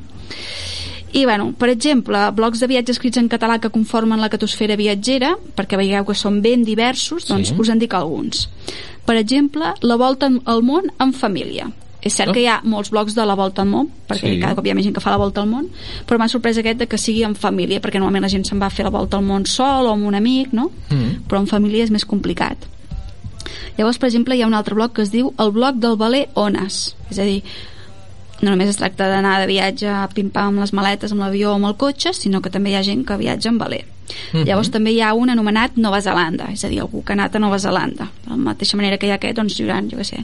[1.14, 5.36] i, bueno, per exemple, blocs de viatge escrits en català que conformen la catosfera viatgera,
[5.56, 7.56] perquè veieu que són ben diversos, doncs Sí.
[7.58, 8.50] us en dic alguns.
[9.06, 11.72] Per exemple, la volta al món en família.
[12.02, 12.34] És cert Oh.
[12.34, 14.40] que hi ha molts blocs de la volta al món, perquè Sí.
[14.42, 15.70] cada cop hi ha més gent que fa la volta al món,
[16.06, 18.66] però m'ha sorprès aquest de que sigui en família, perquè normalment la gent se'n va
[18.66, 20.72] a fer la volta al món sol o amb un amic, no?
[20.90, 21.28] Mm.
[21.30, 22.58] Però en família és més complicat.
[23.78, 26.30] Llavors, per exemple, hi ha un altre bloc que es diu el bloc del valer
[26.36, 26.96] Ones.
[27.10, 27.42] És a dir,
[28.44, 31.58] no només es tracta d'anar de viatge a pim-pam amb les maletes, amb l'avió o
[31.58, 33.86] amb el cotxe, sinó que també hi ha gent que viatja en valer.
[34.34, 34.44] Mhm.
[34.50, 37.36] Llavors també hi ha un anomenat Nova Zelanda, és a dir, algú que ha anat
[37.36, 38.10] a Nova Zelanda.
[38.26, 40.24] De la mateixa manera que hi ha aquest, doncs hi haurà, jo què sé,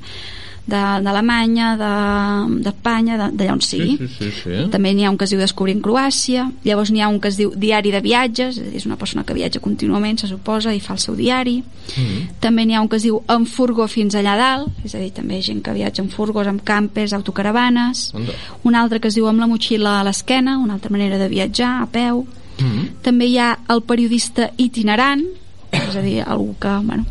[0.67, 3.97] d'Alemanya, de- d'Espanya, de, d'allà on sigui.
[3.97, 4.69] Sí, sí, sí, sí.
[4.71, 7.37] També n'hi ha un que es diu Descobrint Croàcia, llavors n'hi ha un que es
[7.37, 10.99] diu Diari de Viatges, és una persona que viatja contínuament, se suposa, i fa el
[10.99, 11.63] seu diari.
[11.95, 12.39] Mm.
[12.39, 15.11] També n'hi ha un que es diu En furgo fins allà dalt, és a dir,
[15.11, 18.11] també gent que viatja en furgos, amb campers, autocaravanes.
[18.13, 18.33] Onda.
[18.63, 21.81] Un altre que es diu Amb la motxilla a l'esquena, una altra manera de viatjar,
[21.81, 22.25] a peu.
[22.59, 23.01] Mm.
[23.01, 25.23] També hi ha el periodista itinerant,
[25.71, 27.05] és a dir, algú que, bueno,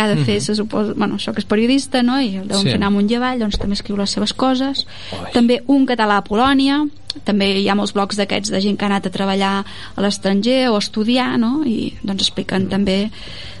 [0.00, 2.20] que ha de fer, se suposa, bueno, això que és periodista, no?
[2.20, 2.70] i el deuen Sí.
[2.72, 4.86] fer anar amunt i avall, doncs també escriu les seves coses.
[5.12, 5.32] Ui.
[5.34, 6.86] També un català a Polònia,
[7.26, 9.64] també hi ha molts blocs d'aquests de gent que ha anat a treballar
[9.96, 11.64] a l'estranger o a estudiar, no?
[11.66, 13.10] i doncs expliquen també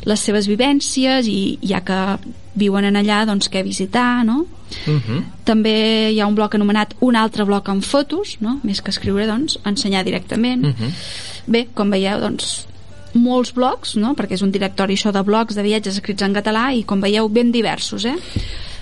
[0.06, 1.98] les seves vivències i ja que
[2.54, 4.46] viuen en allà, doncs què visitar, no?
[4.86, 5.22] Uh -huh.
[5.44, 8.60] També hi ha un bloc anomenat un altre bloc amb fotos, no?
[8.62, 10.64] més que escriure, doncs, ensenyar directament.
[10.64, 10.92] Uh -huh.
[11.46, 12.66] Bé, com veieu, doncs,
[13.14, 14.14] molts blocs, no?
[14.18, 17.28] perquè és un directori això de blocs de viatges escrits en català i com veieu
[17.28, 18.16] ben diversos, eh?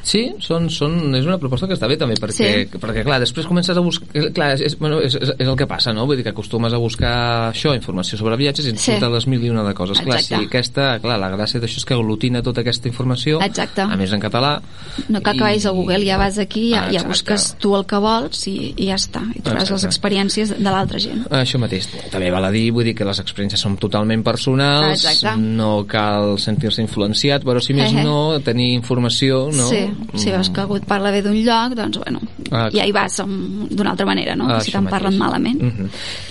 [0.08, 2.32] Sí, són, són, és una proposta que està bé també, perquè,
[2.70, 2.78] Sí.
[2.80, 4.08] perquè clar, després comences a buscar...
[4.32, 6.06] Clar, és, bueno, és, és, és el que passa, no?
[6.08, 7.12] Vull dir que acostumes a buscar
[7.52, 8.92] això, informació sobre viatges, i et Sí.
[8.92, 10.00] surten les mil i una de coses.
[10.00, 10.46] Clar, si Exacte.
[10.46, 13.82] aquesta, clar, la gràcia d'això és que aglutina tota aquesta informació, Exacte.
[13.82, 14.62] a més en català.
[15.08, 17.08] No cal que vagis a Google, ja vas aquí, ja, Ah, ja exacte.
[17.08, 19.86] busques tu el que vols i, i ja està, i trobaràs les Exacte.
[19.92, 21.26] experiències de l'altra gent.
[21.28, 21.88] Això mateix.
[22.10, 25.36] També val a dir, vull dir que les experiències són totalment personals, Exacte.
[25.40, 28.04] no cal sentir-se influenciat, però si més Eh, eh.
[28.04, 29.68] no, tenir informació, no?
[29.68, 32.92] Sí, si veus que algú et parla bé d'un lloc, doncs bueno, Ah, ja hi
[32.96, 34.46] vas d'una altra manera, no?
[34.48, 35.62] Ah, si te'n parlen malament.
[35.62, 35.88] Mm -hmm.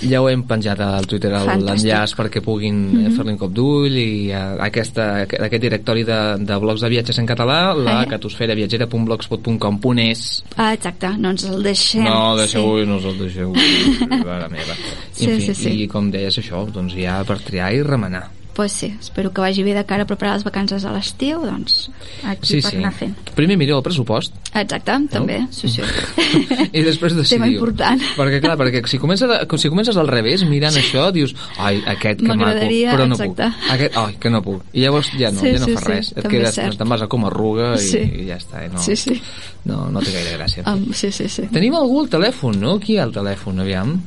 [0.10, 3.16] Ja ho hem penjat al Twitter l'enllaç perquè puguin mm -hmm.
[3.16, 7.26] fer-li un cop d'ull i uh, aquesta, aquest directori de, de blogs de viatges en
[7.28, 8.08] català, la Eh.
[8.08, 12.04] catosferaviatgera.blogspot.com.es Ah, exacte, no ens el deixem.
[12.04, 12.86] No, deixeu-ho, sí.
[12.88, 13.54] no us el deixeu.
[14.10, 14.74] Mare meva.
[15.12, 15.70] Sí, en fi, sí, sí.
[15.84, 18.37] I com deies això, doncs ja per triar i remenar.
[18.58, 21.92] Pues sí, espero que vagi bé de cara a preparar les vacances a l'estiu, doncs
[22.26, 22.78] aquí Sí, per sí.
[22.82, 23.14] anar fent.
[23.38, 25.84] Primer mireu el pressupost Exacte, també, sí, sí.
[26.74, 27.38] i després decidiu.
[27.44, 28.02] Tema important.
[28.18, 29.30] Perquè, clar, perquè si comences,
[29.62, 33.52] si comences al revés, mirant això, dius, ai, aquest que maco, però no exacte.
[33.54, 33.70] puc.
[33.78, 34.66] Aquest, ai, que no puc.
[34.74, 36.12] I llavors ja no, Sí, ja no sí, fa sí, res.
[36.18, 36.82] Et quedes, cert.
[36.82, 38.02] te'n vas a com arruga i, Sí.
[38.24, 38.66] i ja està.
[38.66, 39.22] I no, Sí, sí.
[39.70, 40.66] No, no té gaire gràcia.
[40.66, 41.46] Um, sí, sí, sí.
[41.54, 42.80] Tenim algú al telèfon, no?
[42.82, 44.00] Qui hi ha al telèfon, aviam?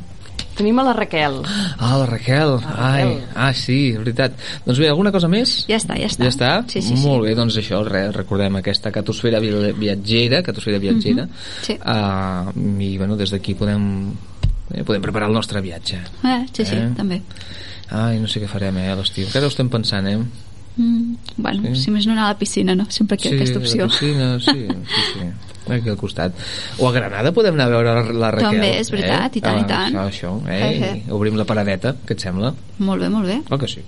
[0.60, 1.38] Tenim a la Raquel.
[1.80, 2.58] Ah, la Raquel.
[2.76, 4.34] Ai, ah, sí, veritat.
[4.66, 5.62] Doncs bé, alguna cosa més?
[5.70, 6.26] Ja està, ja està.
[6.26, 6.50] Ja està?
[6.68, 7.06] Sí, sí, sí.
[7.08, 11.78] Molt bé, doncs això, re, recordem aquesta catosfera vi- viatgera, catosfera viatgera, Mhm, sí.
[11.80, 14.12] uh, i bueno, des d'aquí podem,
[14.74, 15.96] eh, podem preparar el nostre viatge.
[16.24, 16.90] Eh, sí, sí, Eh?
[16.96, 17.22] també.
[17.90, 19.26] Ai, no sé què farem, eh, a l'estiu.
[19.26, 20.18] Encara ho estem pensant, eh?
[20.76, 21.82] Mm, bueno, Sí.
[21.82, 22.86] si més no anar a la piscina, no?
[22.90, 23.86] Sempre que aquesta opció.
[23.86, 25.20] la piscina, sí, sí, sí.
[25.70, 26.34] Aquí al costat.
[26.78, 28.58] O a Granada podem anar a veure la, la Raquel.
[28.58, 29.38] També, és veritat, eh?
[29.38, 29.96] i tant, i Ah, tant.
[30.06, 30.60] Això, això, eh?
[30.90, 32.52] Eh, I obrim la paradeta, què et sembla?
[32.78, 33.40] Molt bé, molt bé.
[33.48, 33.84] Clar que sí.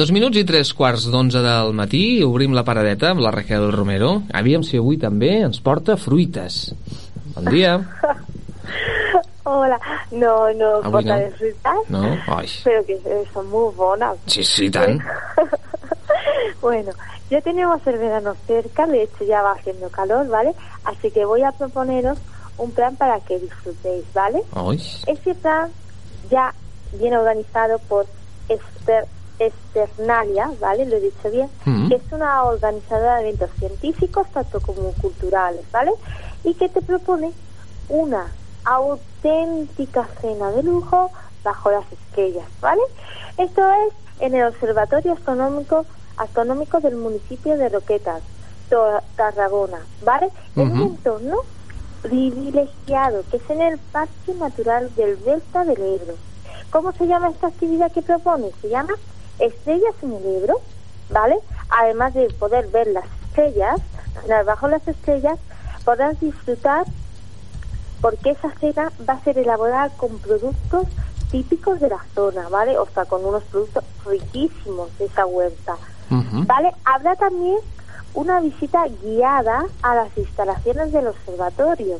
[0.00, 4.22] Dos minuts i tres quarts d'onze del matí obrim la paradeta amb la Raquel Romero.
[4.38, 6.70] Aviam si avui també ens porta fruites.
[7.34, 7.74] Bon dia.
[9.50, 9.76] Hola,
[10.12, 11.18] no, no Avui porta no.
[11.20, 12.02] de frutas, No?
[12.36, 14.16] Ai, pero que eh, son muy buenas.
[14.26, 15.02] sí, sí, tant.
[16.62, 16.92] bueno,
[17.28, 20.54] ya tenemos el verano cerca, de hecho ya va haciendo calor, ¿vale?
[20.84, 22.16] Así que voy a proponeros
[22.56, 24.40] un plan para que disfrutéis, ¿vale?
[24.52, 25.68] Ai, Este plan
[26.30, 26.54] ya
[26.98, 28.06] viene organizado por
[28.48, 29.06] Ester-
[29.40, 30.86] Externalia, ¿vale?
[30.86, 31.88] Lo he dicho bien, Mm.
[31.88, 35.90] que es una organizadora de eventos científicos, tanto como culturales, ¿vale?
[36.44, 37.32] Y que te propone
[37.88, 38.26] una
[38.64, 41.10] auténtica cena de lujo
[41.42, 42.82] bajo las estrellas, ¿vale?
[43.38, 45.86] Esto es en el Observatorio Astronómico,
[46.18, 48.22] Astronómico del municipio de Roquetas,
[49.16, 50.28] Tarragona, ¿vale?
[50.54, 51.38] En un entorno
[52.02, 56.14] privilegiado, que es en el Parque Natural del Delta del Ebro.
[56.70, 58.50] ¿Cómo se llama esta actividad que propone?
[58.60, 58.94] Se llama
[59.40, 60.60] Estrellas en el Ebro,
[61.10, 61.36] ¿vale?
[61.70, 63.80] Además de poder ver las estrellas,
[64.26, 65.38] las- bajo las estrellas,
[65.84, 66.84] podrás disfrutar
[68.00, 70.86] porque esa cena va a ser elaborada con productos
[71.30, 72.78] típicos de la zona, ¿vale?
[72.78, 75.76] O sea, con unos productos riquísimos de esa huerta.
[76.46, 76.72] ¿Vale?
[76.84, 77.58] Habrá también
[78.14, 81.98] una visita guiada a las instalaciones del observatorio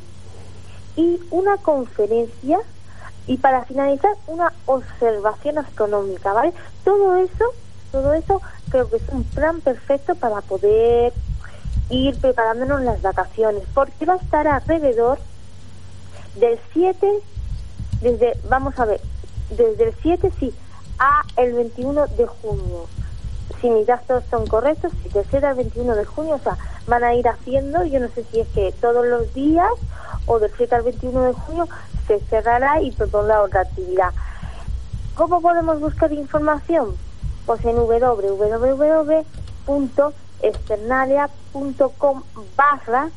[0.96, 2.58] y una conferencia
[3.30, 6.52] y para finalizar una observación astronómica, ¿vale?
[6.84, 7.44] Todo eso,
[7.92, 11.12] todo eso creo que es un plan perfecto para poder
[11.90, 15.20] ir preparándonos las vacaciones, porque va a estar alrededor
[16.40, 17.20] del 7
[18.00, 19.00] desde vamos a ver,
[19.50, 20.52] desde el 7 sí
[20.98, 22.88] a el 21 de junio
[23.60, 26.56] si mis datos son correctos, si del 7 al 21 de junio, o sea,
[26.86, 29.70] van a ir haciendo, yo no sé si es que todos los días
[30.26, 31.68] o del 7 al 21 de junio
[32.06, 34.10] se cerrará y propondrá otra actividad.
[35.14, 36.96] ¿Cómo podemos buscar información?
[37.46, 37.76] Pues en
[40.42, 42.22] externalia.com
[42.56, 43.10] barra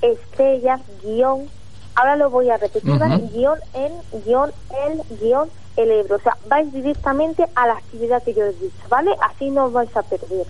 [0.00, 1.48] estrellas guion,
[1.94, 2.98] ahora lo voy a repetir,
[3.32, 3.92] guion en,
[4.24, 4.52] guion
[4.86, 6.16] el, guion el Ebro.
[6.16, 9.10] O sea, vais directamente a la actividad que yo he dicho, ¿vale?
[9.22, 10.46] Así no os vais a perder.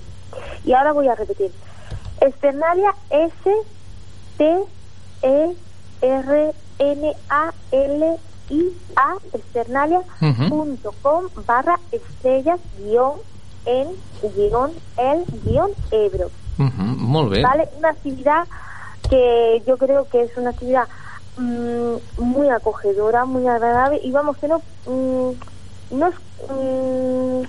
[0.64, 1.53] Y ahora voy a repetir.
[2.20, 3.51] Externalia S
[4.37, 4.59] T
[5.22, 5.57] E
[6.01, 8.16] R N A L
[8.51, 13.20] I A externalia.com barra estrellas guion
[13.66, 13.89] en
[14.35, 16.31] guion el guion Ebro.
[16.57, 17.43] Molt bé.
[17.43, 17.68] ¿Vale?
[17.76, 18.47] Una actividad
[19.09, 20.89] que yo creo que es una actividad
[21.39, 25.30] mm, muy acogedora, muy agradable y vamos, que no, mm,
[25.91, 26.14] no es,
[26.51, 27.43] mm,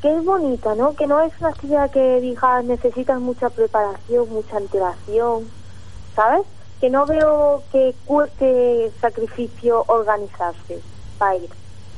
[0.00, 0.94] que es bonita, ¿no?
[0.94, 5.48] Que no es una actividad que digas necesitas mucha preparación, mucha antelación,
[6.14, 6.46] ¿sabes?
[6.80, 10.80] Que no veo que cueste sacrificio organizarse
[11.18, 11.50] para ir.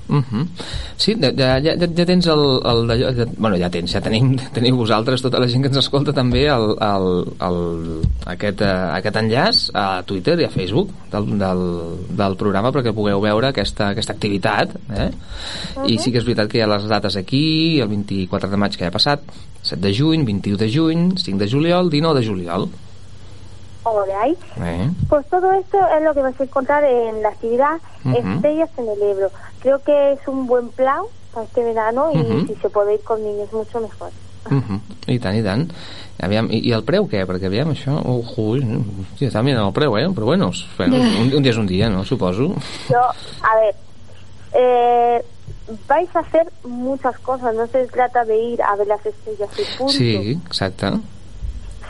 [0.08, 0.48] Mhm.
[0.96, 4.76] Sí, ja, ja, ja, ja tens el, el ja, bueno, ja tens, ja tenim, teniu
[4.78, 7.08] vosaltres, tota la gent que ens escolta també el, el,
[7.48, 7.58] el,
[8.36, 11.64] aquest, eh, aquest enllaç a Twitter i a Facebook del, del,
[12.22, 15.10] del programa perquè pugueu veure aquesta, aquesta activitat eh?
[15.90, 17.44] i sí que és veritat que hi ha les dates aquí
[17.82, 19.26] el 24 de maig que ja ha passat
[19.66, 22.68] 7 de juny, 21 de juny 5 de juliol, 19 de juliol
[23.88, 24.36] ¿O de ahí?
[24.60, 24.90] eh?
[25.08, 28.16] Pues todo esto es lo que vas a encontrar en la actividad Ujú.
[28.16, 29.30] Estrellas en el Ebro.
[29.60, 32.46] Creo que es un buen plan para este verano y Ujú.
[32.48, 34.10] si se puede ir con niños mucho mejor.
[34.50, 34.80] Uh -huh.
[35.06, 35.72] I tant, i tant.
[36.20, 37.24] Aviam, i, I el preu què?
[37.26, 37.92] Perquè aviam, això...
[38.04, 40.08] Oh, ui, hòstia, està mirant el preu, eh?
[40.14, 42.04] Però bueno un, un dia és un dia, no?
[42.04, 42.54] Suposo.
[42.90, 43.00] Yo,
[43.42, 43.74] a ver,
[44.54, 45.24] eh,
[45.88, 49.78] vais a hacer muchas cosas, no se trata de ir a ver las estrellas y
[49.78, 49.92] punto.
[49.92, 50.86] Sí, exacte.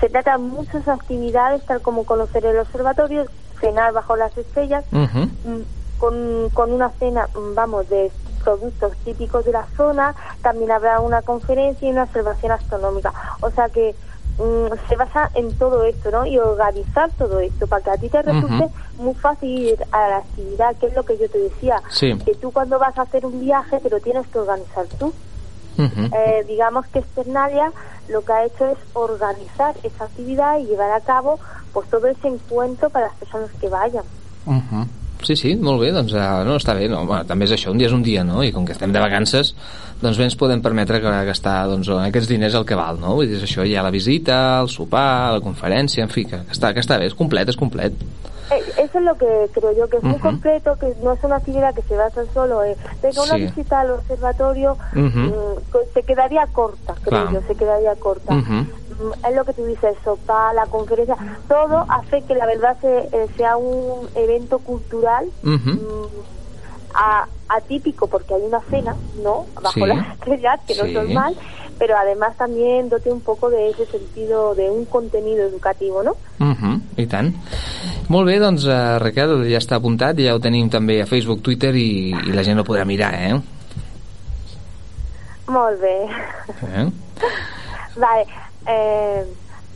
[0.01, 3.25] Se trata de muchas actividades, tal como conocer el observatorio,
[3.61, 5.29] cenar bajo las estrellas, Uh -huh.
[5.45, 5.63] mm,
[5.99, 8.11] con, con una cena, mm, vamos, de
[8.45, 13.13] productos típicos de la zona, también habrá una conferencia y una observación astronómica.
[13.41, 13.95] O sea que
[14.39, 16.27] mm, se basa en todo esto, ¿no?
[16.27, 18.69] Y organizar todo esto para que a ti te resulte
[18.99, 21.83] muy fácil ir a la actividad, que es lo que yo te decía.
[21.91, 22.17] Sí.
[22.25, 25.13] Que tú cuando vas a hacer un viaje te lo tienes que organizar tú.
[25.79, 26.11] Uh -huh.
[26.13, 27.71] Eh, digamos que Externalia
[28.09, 31.39] lo que ha hecho es organizar esa actividad y llevar a cabo
[31.73, 34.05] pues todo ese encuentro para las personas que vayan.
[34.47, 34.87] Uh -huh.
[35.25, 37.79] Sí, sí, molt bé, doncs uh, no, està bé, no, bueno, també és això, un
[37.81, 38.43] dia és un dia, no?
[38.45, 39.55] I com que estem de vacances,
[40.03, 43.15] doncs bé ens podem permetre gastar doncs, aquests diners el que val, no?
[43.17, 46.43] Vull dir, és això, hi ha la visita, el sopar, la conferència, en fi, que,
[46.45, 47.97] que, està, que està bé, és complet, és complet.
[48.51, 51.37] Eh, Eso es lo que creo yo, que es muy completo, que no es una
[51.37, 53.47] actividad que se basa solo en venga, una Sí.
[53.47, 54.79] visita al observatorio,
[55.73, 57.41] que se quedaría corta, creo Claro.
[57.41, 58.35] yo, se quedaría corta.
[58.35, 61.17] Mm, Es lo que tú dices, el sopá, la conferencia,
[61.49, 66.07] todo hace que la verdad se, eh, sea un evento cultural Uh mm,
[66.95, 69.47] a- atípico porque hay una cena, ¿no?
[69.55, 69.81] Bajo Sí.
[69.87, 70.89] las estrellas, que no Sí.
[70.91, 71.37] es normal,
[71.79, 76.13] pero además también dote un poco de ese sentido de un contenido educativo, ¿no?
[76.41, 77.35] Uh -huh, I tant.
[78.09, 81.75] Molt bé, doncs, uh, Raquel, ja està apuntat, ja ho tenim també a Facebook, Twitter
[81.77, 83.41] i, i la gent ho podrà mirar, eh?
[85.49, 86.05] Molt bé.
[86.75, 86.91] eh?
[87.97, 88.27] Vale,
[88.67, 89.25] eh,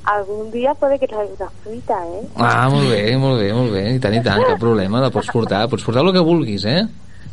[0.05, 2.27] algún día puede que traiga una fruita, ¿eh?
[2.37, 5.31] Ah, molt bé, molt bé, molt bé, i tant, i tant, cap problema, la pots
[5.33, 6.87] portar, pots portar el que vulguis, eh?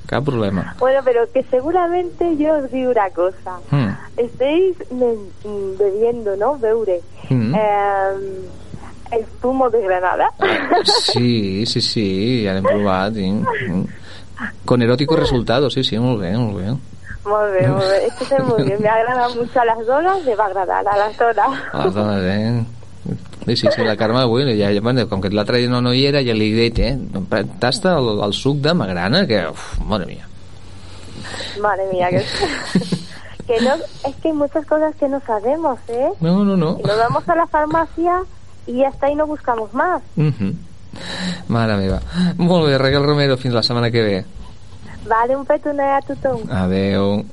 [0.08, 0.76] Cap problema.
[0.80, 3.60] Bueno, pero que seguramente yo os digo una cosa.
[3.72, 3.90] Mm.
[4.18, 4.78] Estéis
[5.78, 6.58] bebiendo, ¿no?
[6.58, 7.02] Beure.
[7.30, 7.54] Mm.
[7.54, 8.48] Eh,
[9.12, 10.32] el zumo de Granada.
[11.12, 13.14] Sí, sí, sí, ja l'hem provat.
[13.14, 13.84] Mm.
[14.66, 16.72] Con erótico resultado, sí, sí, molt bé, molt bé.
[17.28, 18.02] muy bien, muy bien.
[18.08, 18.82] Esto es muy bien.
[18.82, 21.50] Me agrada mucho a las donas, me va a agradar a las donas.
[21.74, 22.66] A les dones, eh?
[23.48, 25.94] Sí, sí, sí, la Carme, avui, ja, ja, bueno, com que l'altre dia no, no
[25.96, 26.98] hi era, ja li he dit, eh?
[27.62, 30.28] Tasta el, el suc de magrana, que, uf, madre mía.
[31.62, 32.26] Madre mía, que...
[33.48, 36.10] que no, es que hay muchas cosas que no sabemos, ¿eh?
[36.20, 36.78] No, no, no.
[36.78, 38.20] Y nos vamos a la farmacia
[38.68, 40.02] y hasta ahí no buscamos más.
[40.18, 40.54] Mm -hmm.
[41.48, 42.02] Mare meva.
[42.38, 44.26] Molt bé, Raquel Romero, fins la setmana que ve.
[45.08, 46.42] Vale, un petonet a tothom.
[46.52, 47.24] Adeu.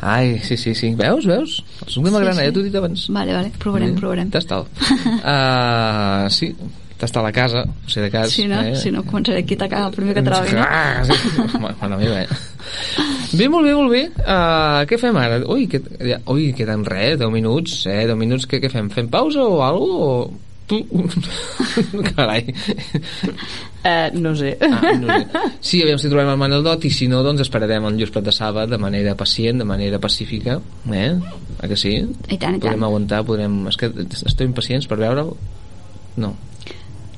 [0.00, 0.92] Ai, sí, sí, sí.
[0.98, 1.62] Veus, veus?
[1.86, 2.50] Suc de magrana, Sí, sí, sí.
[2.50, 3.06] ja t'ho he dit abans.
[3.14, 4.30] Vale, vale, provarem, Sí, provarem.
[4.30, 4.66] Tasta'l.
[5.32, 6.52] uh, sí,
[6.98, 8.30] tasta a la casa, o sigui, de cas.
[8.34, 8.74] Si no, eh?
[8.76, 10.56] si no començaré aquí a atacar el primer que trobi.
[10.58, 11.14] Ah, sí.
[11.58, 12.28] Mare meva, eh?
[13.32, 14.02] Bé, molt bé, molt bé.
[14.24, 15.38] Uh, què fem ara?
[15.46, 18.04] Ui, que, ja, ui, queden res, 10 minuts, eh?
[18.08, 18.90] 10 minuts, què, què fem?
[18.90, 20.34] Fem pausa o alguna cosa?
[20.34, 20.47] O...
[20.68, 20.78] Tu...
[22.14, 22.42] Carai.
[23.84, 24.58] Eh, no sé.
[24.60, 25.26] Ah, no sé.
[25.60, 28.26] Sí, aviam si trobem el Manel Dot i si no, doncs esperarem el Lluís Prat
[28.26, 30.58] de Saba de manera pacient, de manera pacífica.
[30.92, 31.12] Eh?
[31.62, 31.94] A que sí?
[32.28, 32.84] I tant, i Podrem tant.
[32.90, 33.62] aguantar, podrem...
[33.70, 33.88] És que
[34.18, 35.32] estem impacients per veure'l?
[36.20, 36.34] No.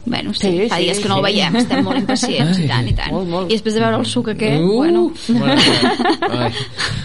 [0.06, 1.18] Bueno, sí, Sí, fa sí, dies que no sí.
[1.20, 3.12] el veiem, estem molt impacients, i tant, i tant.
[3.12, 3.50] Molt, molt.
[3.50, 5.12] I després de veure el suc aquest, Uh, bueno...
[6.40, 6.52] Ai.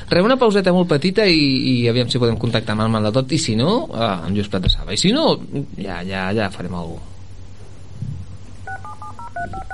[0.09, 1.41] Re, una pauseta molt petita i,
[1.83, 3.31] i aviam si podem contactar amb el mal de tot.
[3.35, 4.93] I si no, eh, amb Lluís Prat de Saba.
[4.95, 5.35] I si no,
[5.77, 7.11] ja, ja, ja farem alguna cosa.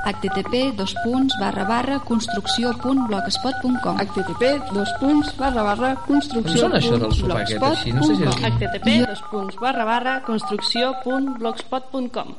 [0.01, 4.43] Http dos punts barra barra construcció.blogspot.com http
[4.73, 7.05] dos punts barra barra construcció Com sona això del
[7.37, 7.93] aquest, així?
[7.93, 12.33] No sé si és- http dos punts barra barra construcció.blogspot.com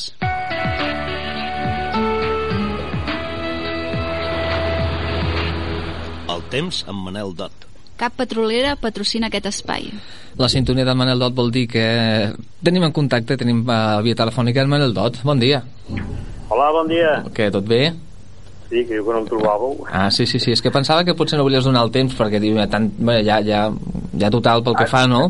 [6.56, 7.68] Temps amb Manel Dot.
[8.00, 9.88] Cap petrolera patrocina aquest espai.
[10.40, 11.86] La sintonia del Manel Dot vol dir que
[12.64, 15.22] tenim en contacte, tenim a via telefònica el Manel Dot.
[15.24, 15.62] Bon dia.
[16.50, 17.22] Hola, bon dia.
[17.36, 17.88] Què, tot bé?
[18.66, 19.86] Sí, que diu que no em trobàveu.
[19.88, 20.52] Ah, sí, sí, sí.
[20.56, 23.40] És que pensava que potser no volies donar el temps perquè diu, tant, bé, ja,
[23.46, 23.68] ja,
[24.20, 25.30] ja total pel que fa, no?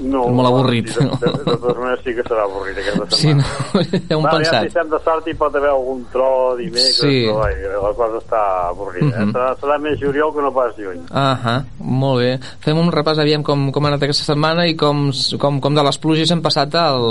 [0.00, 0.88] No, És molt avorrit.
[0.96, 3.44] De, de, de totes maneres sí que serà avorrit aquesta Sí, setmana.
[3.74, 3.82] no?
[4.08, 4.60] Ja hem Va, Ja, pensat.
[4.60, 7.12] si estem de sort hi pot haver algun tro dimecres, Sí.
[7.26, 9.06] però vai, la cosa està avorrida.
[9.10, 9.28] Mhm.
[9.28, 9.32] eh?
[9.36, 11.00] serà, serà més juliol que no pas juny.
[11.10, 12.32] Ahà, molt bé.
[12.64, 15.82] Fem un repàs, aviam com, com ha anat aquesta setmana i com, com, com de
[15.86, 17.04] les pluges hem passat al,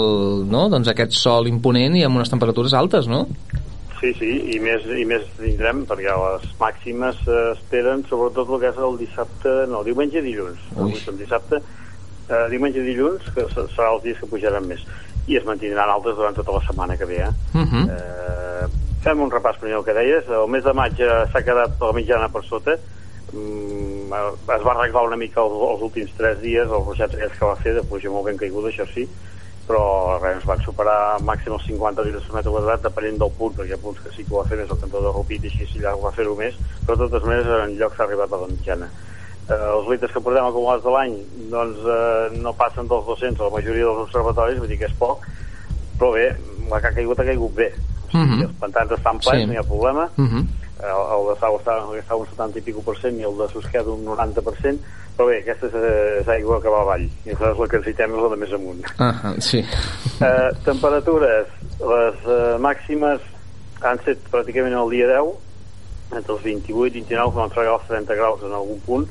[0.49, 0.67] no?
[0.69, 3.27] doncs aquest sol imponent i amb unes temperatures altes, no?
[3.99, 8.69] Sí, sí, i més, i més tindrem, perquè les màximes eh, esperen sobretot el que
[8.71, 10.61] és el dissabte, no, diumenge i dilluns.
[10.77, 11.59] Avui som dissabte,
[12.29, 14.85] eh, diumenge i dilluns, que se- serà els dies que pujaran més.
[15.27, 17.29] I es mantindran altes durant tota la setmana que ve, eh?
[17.53, 17.83] Uh -huh.
[17.89, 18.67] Eh,
[19.03, 20.27] fem un repàs primer el que deies.
[20.27, 22.75] El mes de maig eh, s'ha quedat la mitjana per sota.
[23.33, 27.45] Mm, eh, es va arreglar una mica els, els últims tres dies, els aquells que
[27.45, 29.07] va fer, de pluja molt ben caiguda, això sí,
[29.67, 33.53] però res, ens van superar màxim els 50 litres per metre quadrat, depenent del punt,
[33.55, 35.43] perquè hi ha punts que sí que ho va fer més el cantó de Rupit
[35.43, 36.55] i així allà ho va fer-ho més,
[36.87, 38.89] però de totes maneres en lloc s'ha arribat a la mitjana.
[39.49, 41.15] Eh, els litres que portem acumulats de l'any
[41.49, 44.93] doncs, eh, no passen dels 200 a la majoria dels observatoris, vull dir que és
[44.99, 45.25] poc,
[45.97, 46.27] però bé,
[46.69, 47.71] la que ha caigut ha caigut bé.
[47.73, 48.41] O sigui, Mhm.
[48.43, 49.45] Els pantans estan plens, Sí.
[49.47, 50.09] no hi ha problema.
[50.17, 50.45] Uh -huh.
[50.79, 53.47] El, el de Sau està, està un 70 i pico per cent i el de
[53.49, 54.79] Susqueda un 90 per cent,
[55.17, 58.15] però bé, aquesta és, eh, és aigua que va avall, i aleshores la que necessitem
[58.15, 58.81] és la de més amunt.
[58.97, 59.57] Ahà, sí.
[60.21, 61.47] Eh, temperatures,
[61.79, 63.19] les eh, màximes
[63.81, 65.35] han set pràcticament el dia 10,
[66.15, 69.07] entre els 28 i 29, que van fregar els 30 graus en algun punt,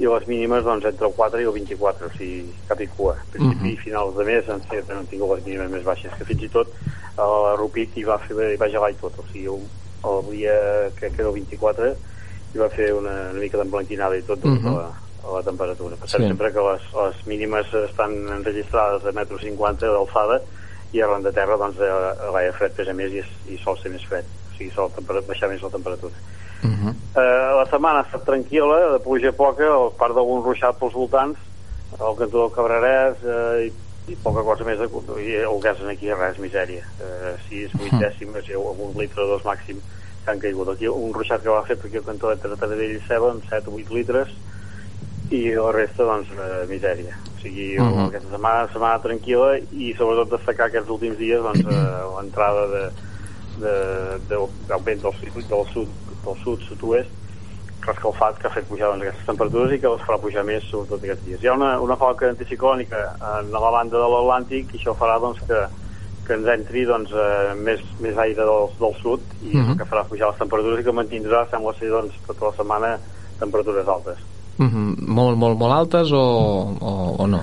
[0.00, 3.12] i les mínimes doncs, entre el 4 i el 24, o sigui, cap i cua.
[3.20, 3.82] A principi i Mhm.
[3.84, 6.72] finals de mes han, fet, han tingut les mínimes més baixes, que fins i tot
[7.18, 9.60] a la Rupit hi va, fer, hi va gelar i tot, o sigui, el,
[10.08, 10.54] el dia
[10.96, 11.90] que, que era el 24
[12.54, 14.68] hi va fer una, una mica d'emblanquinada i tot degut Mhm.
[14.68, 14.88] a, la,
[15.28, 15.96] a la temperatura.
[15.96, 16.28] Pensem Sí.
[16.28, 20.40] sempre que les, les mínimes estan enregistrades a metro 50 d'alçada
[20.92, 23.22] i arran de terra doncs, eh, l'aire fred pesa més i,
[23.52, 24.90] i sol ser més fred, o sigui, sol
[25.28, 26.14] baixar més la temperatura.
[26.62, 26.94] Uh -huh.
[27.16, 31.38] Eh, la setmana ha estat tranquil·la, de pluja poca, a part d'algun ruixat pels voltants,
[31.98, 34.88] al cantó del Cabrerès eh, i, i poca cosa més, de,
[35.22, 36.84] i el gas aquí res, misèria.
[37.00, 39.80] Eh, 6, 8 dècimes i algun litre o dos màxim
[40.24, 40.68] que han caigut.
[40.68, 43.44] Aquí un ruixat que va fer per aquí al cantó entre Taradell i Ceba amb
[43.50, 44.32] 7 o 8 litres
[45.30, 47.16] i la resta, doncs, eh, misèria.
[47.36, 47.84] O sigui, uh.
[47.84, 48.08] -huh.
[48.08, 52.84] aquesta setmana, setmana tranquil·la i sobretot destacar aquests últims dies doncs, eh, l'entrada de,
[53.62, 53.74] de,
[54.28, 54.36] de,
[54.68, 55.14] del vent del,
[55.48, 55.88] del sud,
[56.24, 57.10] del sud, sud-oest,
[57.86, 61.02] rescalfat que ha fet pujar doncs, aquestes temperatures i que les farà pujar més sobretot
[61.04, 61.42] aquests dies.
[61.42, 62.98] Hi ha una, una falca anticiclònica
[63.38, 65.62] en la banda de l'Atlàntic i això farà doncs, que,
[66.26, 69.70] que ens entri doncs, eh, més, més aire del, del sud i és Mhm.
[69.72, 72.98] el que farà pujar les temperatures i que mantindrà, sembla ser, doncs, tota la setmana
[73.40, 74.18] temperatures altes.
[74.58, 74.94] Uh -huh.
[75.08, 76.20] molt, molt, molt altes o,
[76.80, 77.40] o, o no?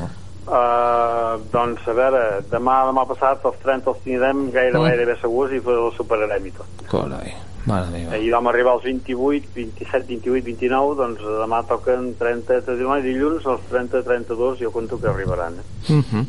[0.48, 2.22] Uh, doncs, a veure,
[2.52, 4.86] demà, demà passat, els 30 els tindrem gairebé, Oh.
[4.88, 6.86] gairebé segurs i els superarem i tot.
[6.88, 7.34] Carai,
[7.66, 8.14] mare meva.
[8.16, 13.62] Ahir vam arribar als 28, 27, 28, 29, doncs demà toquen 30, demà dilluns, els
[13.70, 15.54] 30, 32, jo conto que arribaran.
[15.60, 15.94] Eh?
[15.94, 16.26] Uh -huh.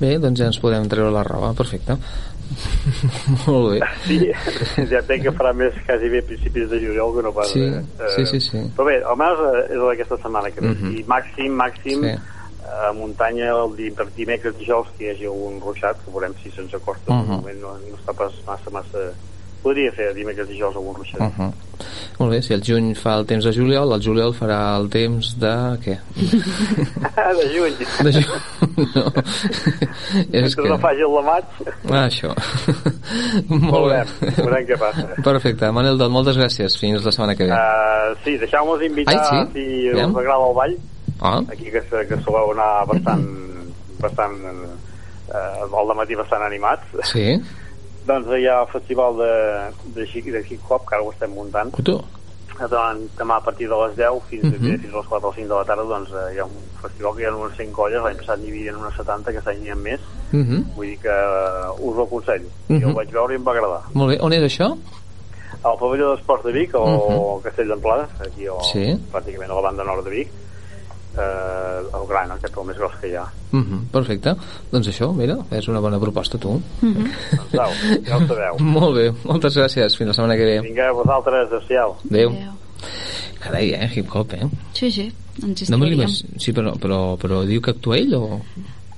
[0.00, 1.96] Bé, doncs ja ens podem treure la roba, perfecte.
[3.46, 3.86] Molt bé.
[4.06, 4.18] Sí,
[4.90, 7.48] ja entenc que farà més quasi bé a principis de juliol que no pas...
[7.52, 7.82] Sí, eh,
[8.16, 8.58] sí, sí, sí.
[8.76, 9.38] Però bé, almenys
[9.70, 10.68] és aquesta setmana que ve.
[10.74, 10.96] Mhm.
[10.98, 12.14] I màxim, màxim, Sí.
[12.88, 13.72] A muntanya el
[14.16, 17.12] dimecres dijous que hi hagi algun ruixat, que veurem si se'ns acosta.
[17.12, 17.20] Mhm.
[17.20, 17.36] Uh -huh.
[17.40, 18.98] moment no, no està pas massa, massa...
[19.62, 21.20] Podria fer dimecres dijous algun ruixat.
[21.20, 21.52] Uh -huh.
[22.18, 25.36] Molt bé, si el juny fa el temps de juliol, el juliol farà el temps
[25.38, 25.54] de...
[25.84, 25.98] què?
[27.38, 27.74] de juny.
[28.02, 28.26] De juny,
[28.94, 29.12] no.
[30.32, 30.68] És que...
[30.68, 31.44] no faci el de maig,
[31.90, 32.34] Ah, això.
[33.48, 34.04] Molt bé.
[34.36, 35.06] veurem, què passa.
[35.22, 35.70] Perfecte.
[35.72, 36.76] Manel Dot, moltes gràcies.
[36.78, 37.52] Fins la setmana que ve.
[37.52, 39.52] Uh, sí, deixeu-nos invitar Ai, sí?
[39.52, 40.10] si Aviam.
[40.10, 40.76] us agrada el ball
[41.20, 43.24] Ah, aquí que, que soleu anar bastant
[44.00, 44.36] bastant
[45.34, 47.34] eh, al matí bastant animats sí?
[48.08, 49.32] doncs hi ha el festival de,
[49.96, 51.98] de, de hip hop que ara ho estem muntant Cotó.
[52.58, 54.64] doncs, demà a partir de les 10 fins, uh Mhm.
[54.66, 54.80] -huh.
[54.82, 57.14] fins a les 4 o 5 de la tarda doncs, eh, hi ha un festival
[57.14, 59.70] que hi ha unes 100 colles l'any passat n'hi havia unes 70 que any n'hi
[59.70, 60.00] ha més
[60.32, 60.62] Uh -huh.
[60.76, 62.80] vull dir que eh, us ho aconsello Mhm.
[62.80, 64.18] jo ho vaig veure i em va agradar Molt bé.
[64.20, 64.76] On és això?
[65.64, 66.94] al pavelló d'esports de Vic o Mhm.
[66.94, 67.42] uh -huh.
[67.42, 68.96] Castell d'Amplada aquí o, Sí.
[69.12, 70.28] pràcticament a la banda nord de Vic
[71.18, 73.80] eh, el gran, aquest el més gros que hi ha Uh -huh.
[73.90, 74.34] Perfecte.
[74.70, 76.60] Doncs això, mira, és una bona proposta, tu.
[76.82, 77.70] doncs au,
[78.06, 79.12] ja ho sabeu Molt bé.
[79.24, 79.96] Moltes gràcies.
[79.96, 80.60] Fins la setmana que ve.
[80.60, 82.30] vinga, vosaltres, adéu Adéu.
[83.40, 83.90] Carai, eh?
[83.94, 84.46] Hip-hop, eh?
[84.74, 85.12] Sí, sí,
[85.42, 88.40] ens No l'imag- Sí, però, però, però diu que actua ell o...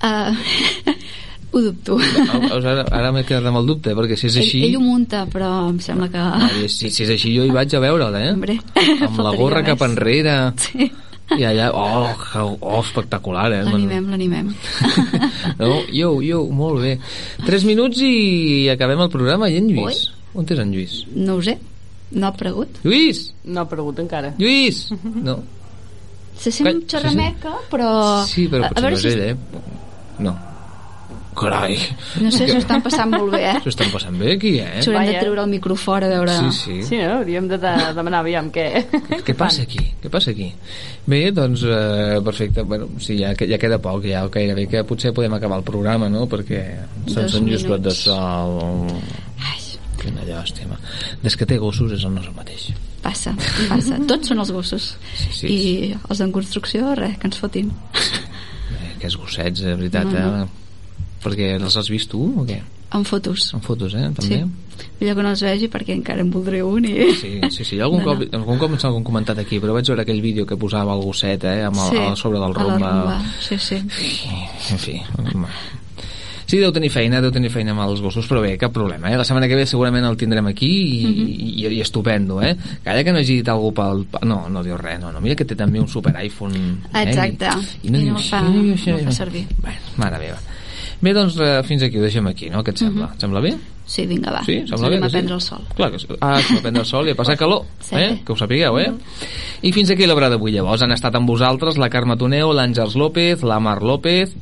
[0.03, 0.35] Uh,
[1.53, 1.99] ho dubto.
[1.99, 4.63] Ah, Ara, ara m'he quedat amb el dubte, perquè si és així...
[4.65, 6.19] Ell, ell ho munta, però em sembla que...
[6.19, 8.33] Ai, si, si és així jo hi vaig a veure'l, eh?
[8.33, 8.59] Hombre,
[9.07, 10.53] Amb la gorra cap enrere.
[10.57, 10.91] Sí.
[11.39, 12.11] I allà, oh,
[12.43, 13.63] oh espectacular, eh?
[13.69, 14.51] L'animem, l'animem.
[15.61, 16.95] No, jo, jo, molt bé.
[17.45, 19.51] Tres minuts i acabem el programa.
[19.51, 20.07] I en Lluís?
[20.35, 20.97] On és en Lluís?
[21.15, 21.57] No ho sé,
[22.17, 22.81] no ha pregut.
[22.87, 23.29] Lluís!
[23.45, 24.35] No ha pregut encara.
[24.41, 24.89] Lluís!
[25.05, 25.41] No.
[26.41, 27.91] Se sent un xerrameca, però...
[28.31, 29.13] Sí, però a, a potser veure no és si...
[29.13, 30.23] ell, eh?
[30.25, 30.37] No.
[31.37, 31.77] Carai.
[32.21, 33.59] No sé, s'ho estan passant molt bé, eh?
[33.63, 34.81] S'ho estan passant bé aquí, eh?
[34.83, 36.35] S'haurem de treure el micro fora a veure...
[36.51, 36.77] Sí, sí.
[36.89, 37.21] Sí, no?
[37.21, 38.65] Hauríem de, de demanar aviam què...
[39.25, 39.79] Què passa aquí?
[40.03, 40.51] Què passa aquí?
[41.07, 42.65] Bé, doncs, eh, perfecte.
[42.67, 46.27] Bueno, sí, ja, ja queda poc, ja gairebé que potser podem acabar el programa, no?
[46.31, 46.65] Perquè
[47.07, 48.59] se'ns han just de sol...
[50.01, 50.79] Quina llàstima.
[51.21, 52.71] Des que té gossos és el nostre mateix.
[53.05, 53.35] Passa,
[53.69, 53.99] passa.
[54.09, 54.95] Tots són els gossos.
[55.37, 55.51] sí.
[55.53, 55.59] I
[56.09, 57.69] els en construcció, res, que ens fotin.
[58.01, 60.47] Eh, aquests gossets, de veritat, No, no.
[60.47, 60.49] eh?
[61.23, 62.61] Perquè els has vist tu o què?
[62.93, 63.53] En fotos.
[63.55, 64.09] En fotos, eh?
[64.17, 64.41] També?
[64.41, 64.87] Sí.
[64.99, 66.95] Millor que no els vegi perquè encara en voldré un i...
[67.15, 67.79] Sí, sí, sí.
[67.81, 70.57] Algun, No, cop, algun cop ens han comentat aquí, però vaig veure aquell vídeo que
[70.57, 71.61] posava el gosset, eh?
[71.69, 72.91] Amb el, Sí, a sobre del a la rumba.
[72.91, 73.19] rumba.
[73.45, 73.77] Sí, sí.
[73.77, 74.97] En fi.
[76.51, 79.17] Sí, deu tenir feina, deu tenir feina amb els gossos, però bé, cap problema, eh?
[79.21, 81.29] La setmana que ve segurament el tindrem aquí i, Mhm.
[81.29, 82.57] i, i, estupendo, eh?
[82.83, 84.03] Calla que no hagi dit algú pel...
[84.27, 85.21] No, no diu res, no, no.
[85.21, 86.57] Mira que té també un super iPhone.
[86.93, 87.05] Eh?
[87.05, 87.47] Exacte.
[87.85, 89.47] I, i no, I no fa- no així, no fa servir.
[89.63, 90.39] Bueno, mare meva.
[91.01, 92.63] Bé, doncs eh, fins aquí ho deixem aquí, no?
[92.63, 93.07] Què et sembla?
[93.07, 93.15] Mhm.
[93.15, 93.55] Et sembla bé?
[93.91, 94.43] Sí, vinga, va.
[94.45, 95.17] Sí, Ens sembla bé anem que a sí.
[95.17, 95.63] prendre el sol.
[95.77, 96.07] Clar que sí.
[96.21, 97.97] Ah, que va prendre el sol i a passar calor, Sí.
[97.97, 98.21] eh?
[98.25, 98.93] que ho sapigueu, eh?
[99.63, 100.83] I fins aquí l'obra d'avui, llavors.
[100.83, 104.37] Han estat amb vosaltres la Carme Toneu, l'Àngels López, la Mar López,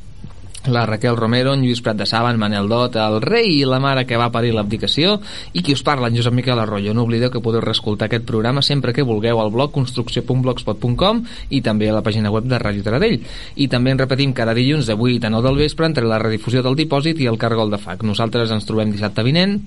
[0.67, 3.79] la Raquel Romero, en Lluís Prat de Saba, en Manel Dot, el rei i la
[3.79, 5.19] mare que va parir l'abdicació,
[5.53, 6.93] i qui us parla, en Josep Miquel Arroyo.
[6.93, 11.89] No oblideu que podeu reescoltar aquest programa sempre que vulgueu al blog construcció.blogspot.com i també
[11.89, 13.19] a la pàgina web de Ràdio Taradell.
[13.55, 16.63] I també en repetim cada dilluns de 8 a 9 del vespre entre la redifusió
[16.65, 18.03] del dipòsit i el cargol de FAC.
[18.03, 19.59] Nosaltres ens trobem dissabte vinent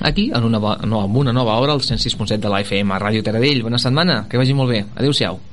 [0.00, 3.22] aquí, en una, no, amb una nova hora, al 106.7 de la FM, a Ràdio
[3.22, 3.62] Taradell.
[3.62, 4.84] Bona setmana, que vagi molt bé.
[4.96, 5.51] Adéu-siau.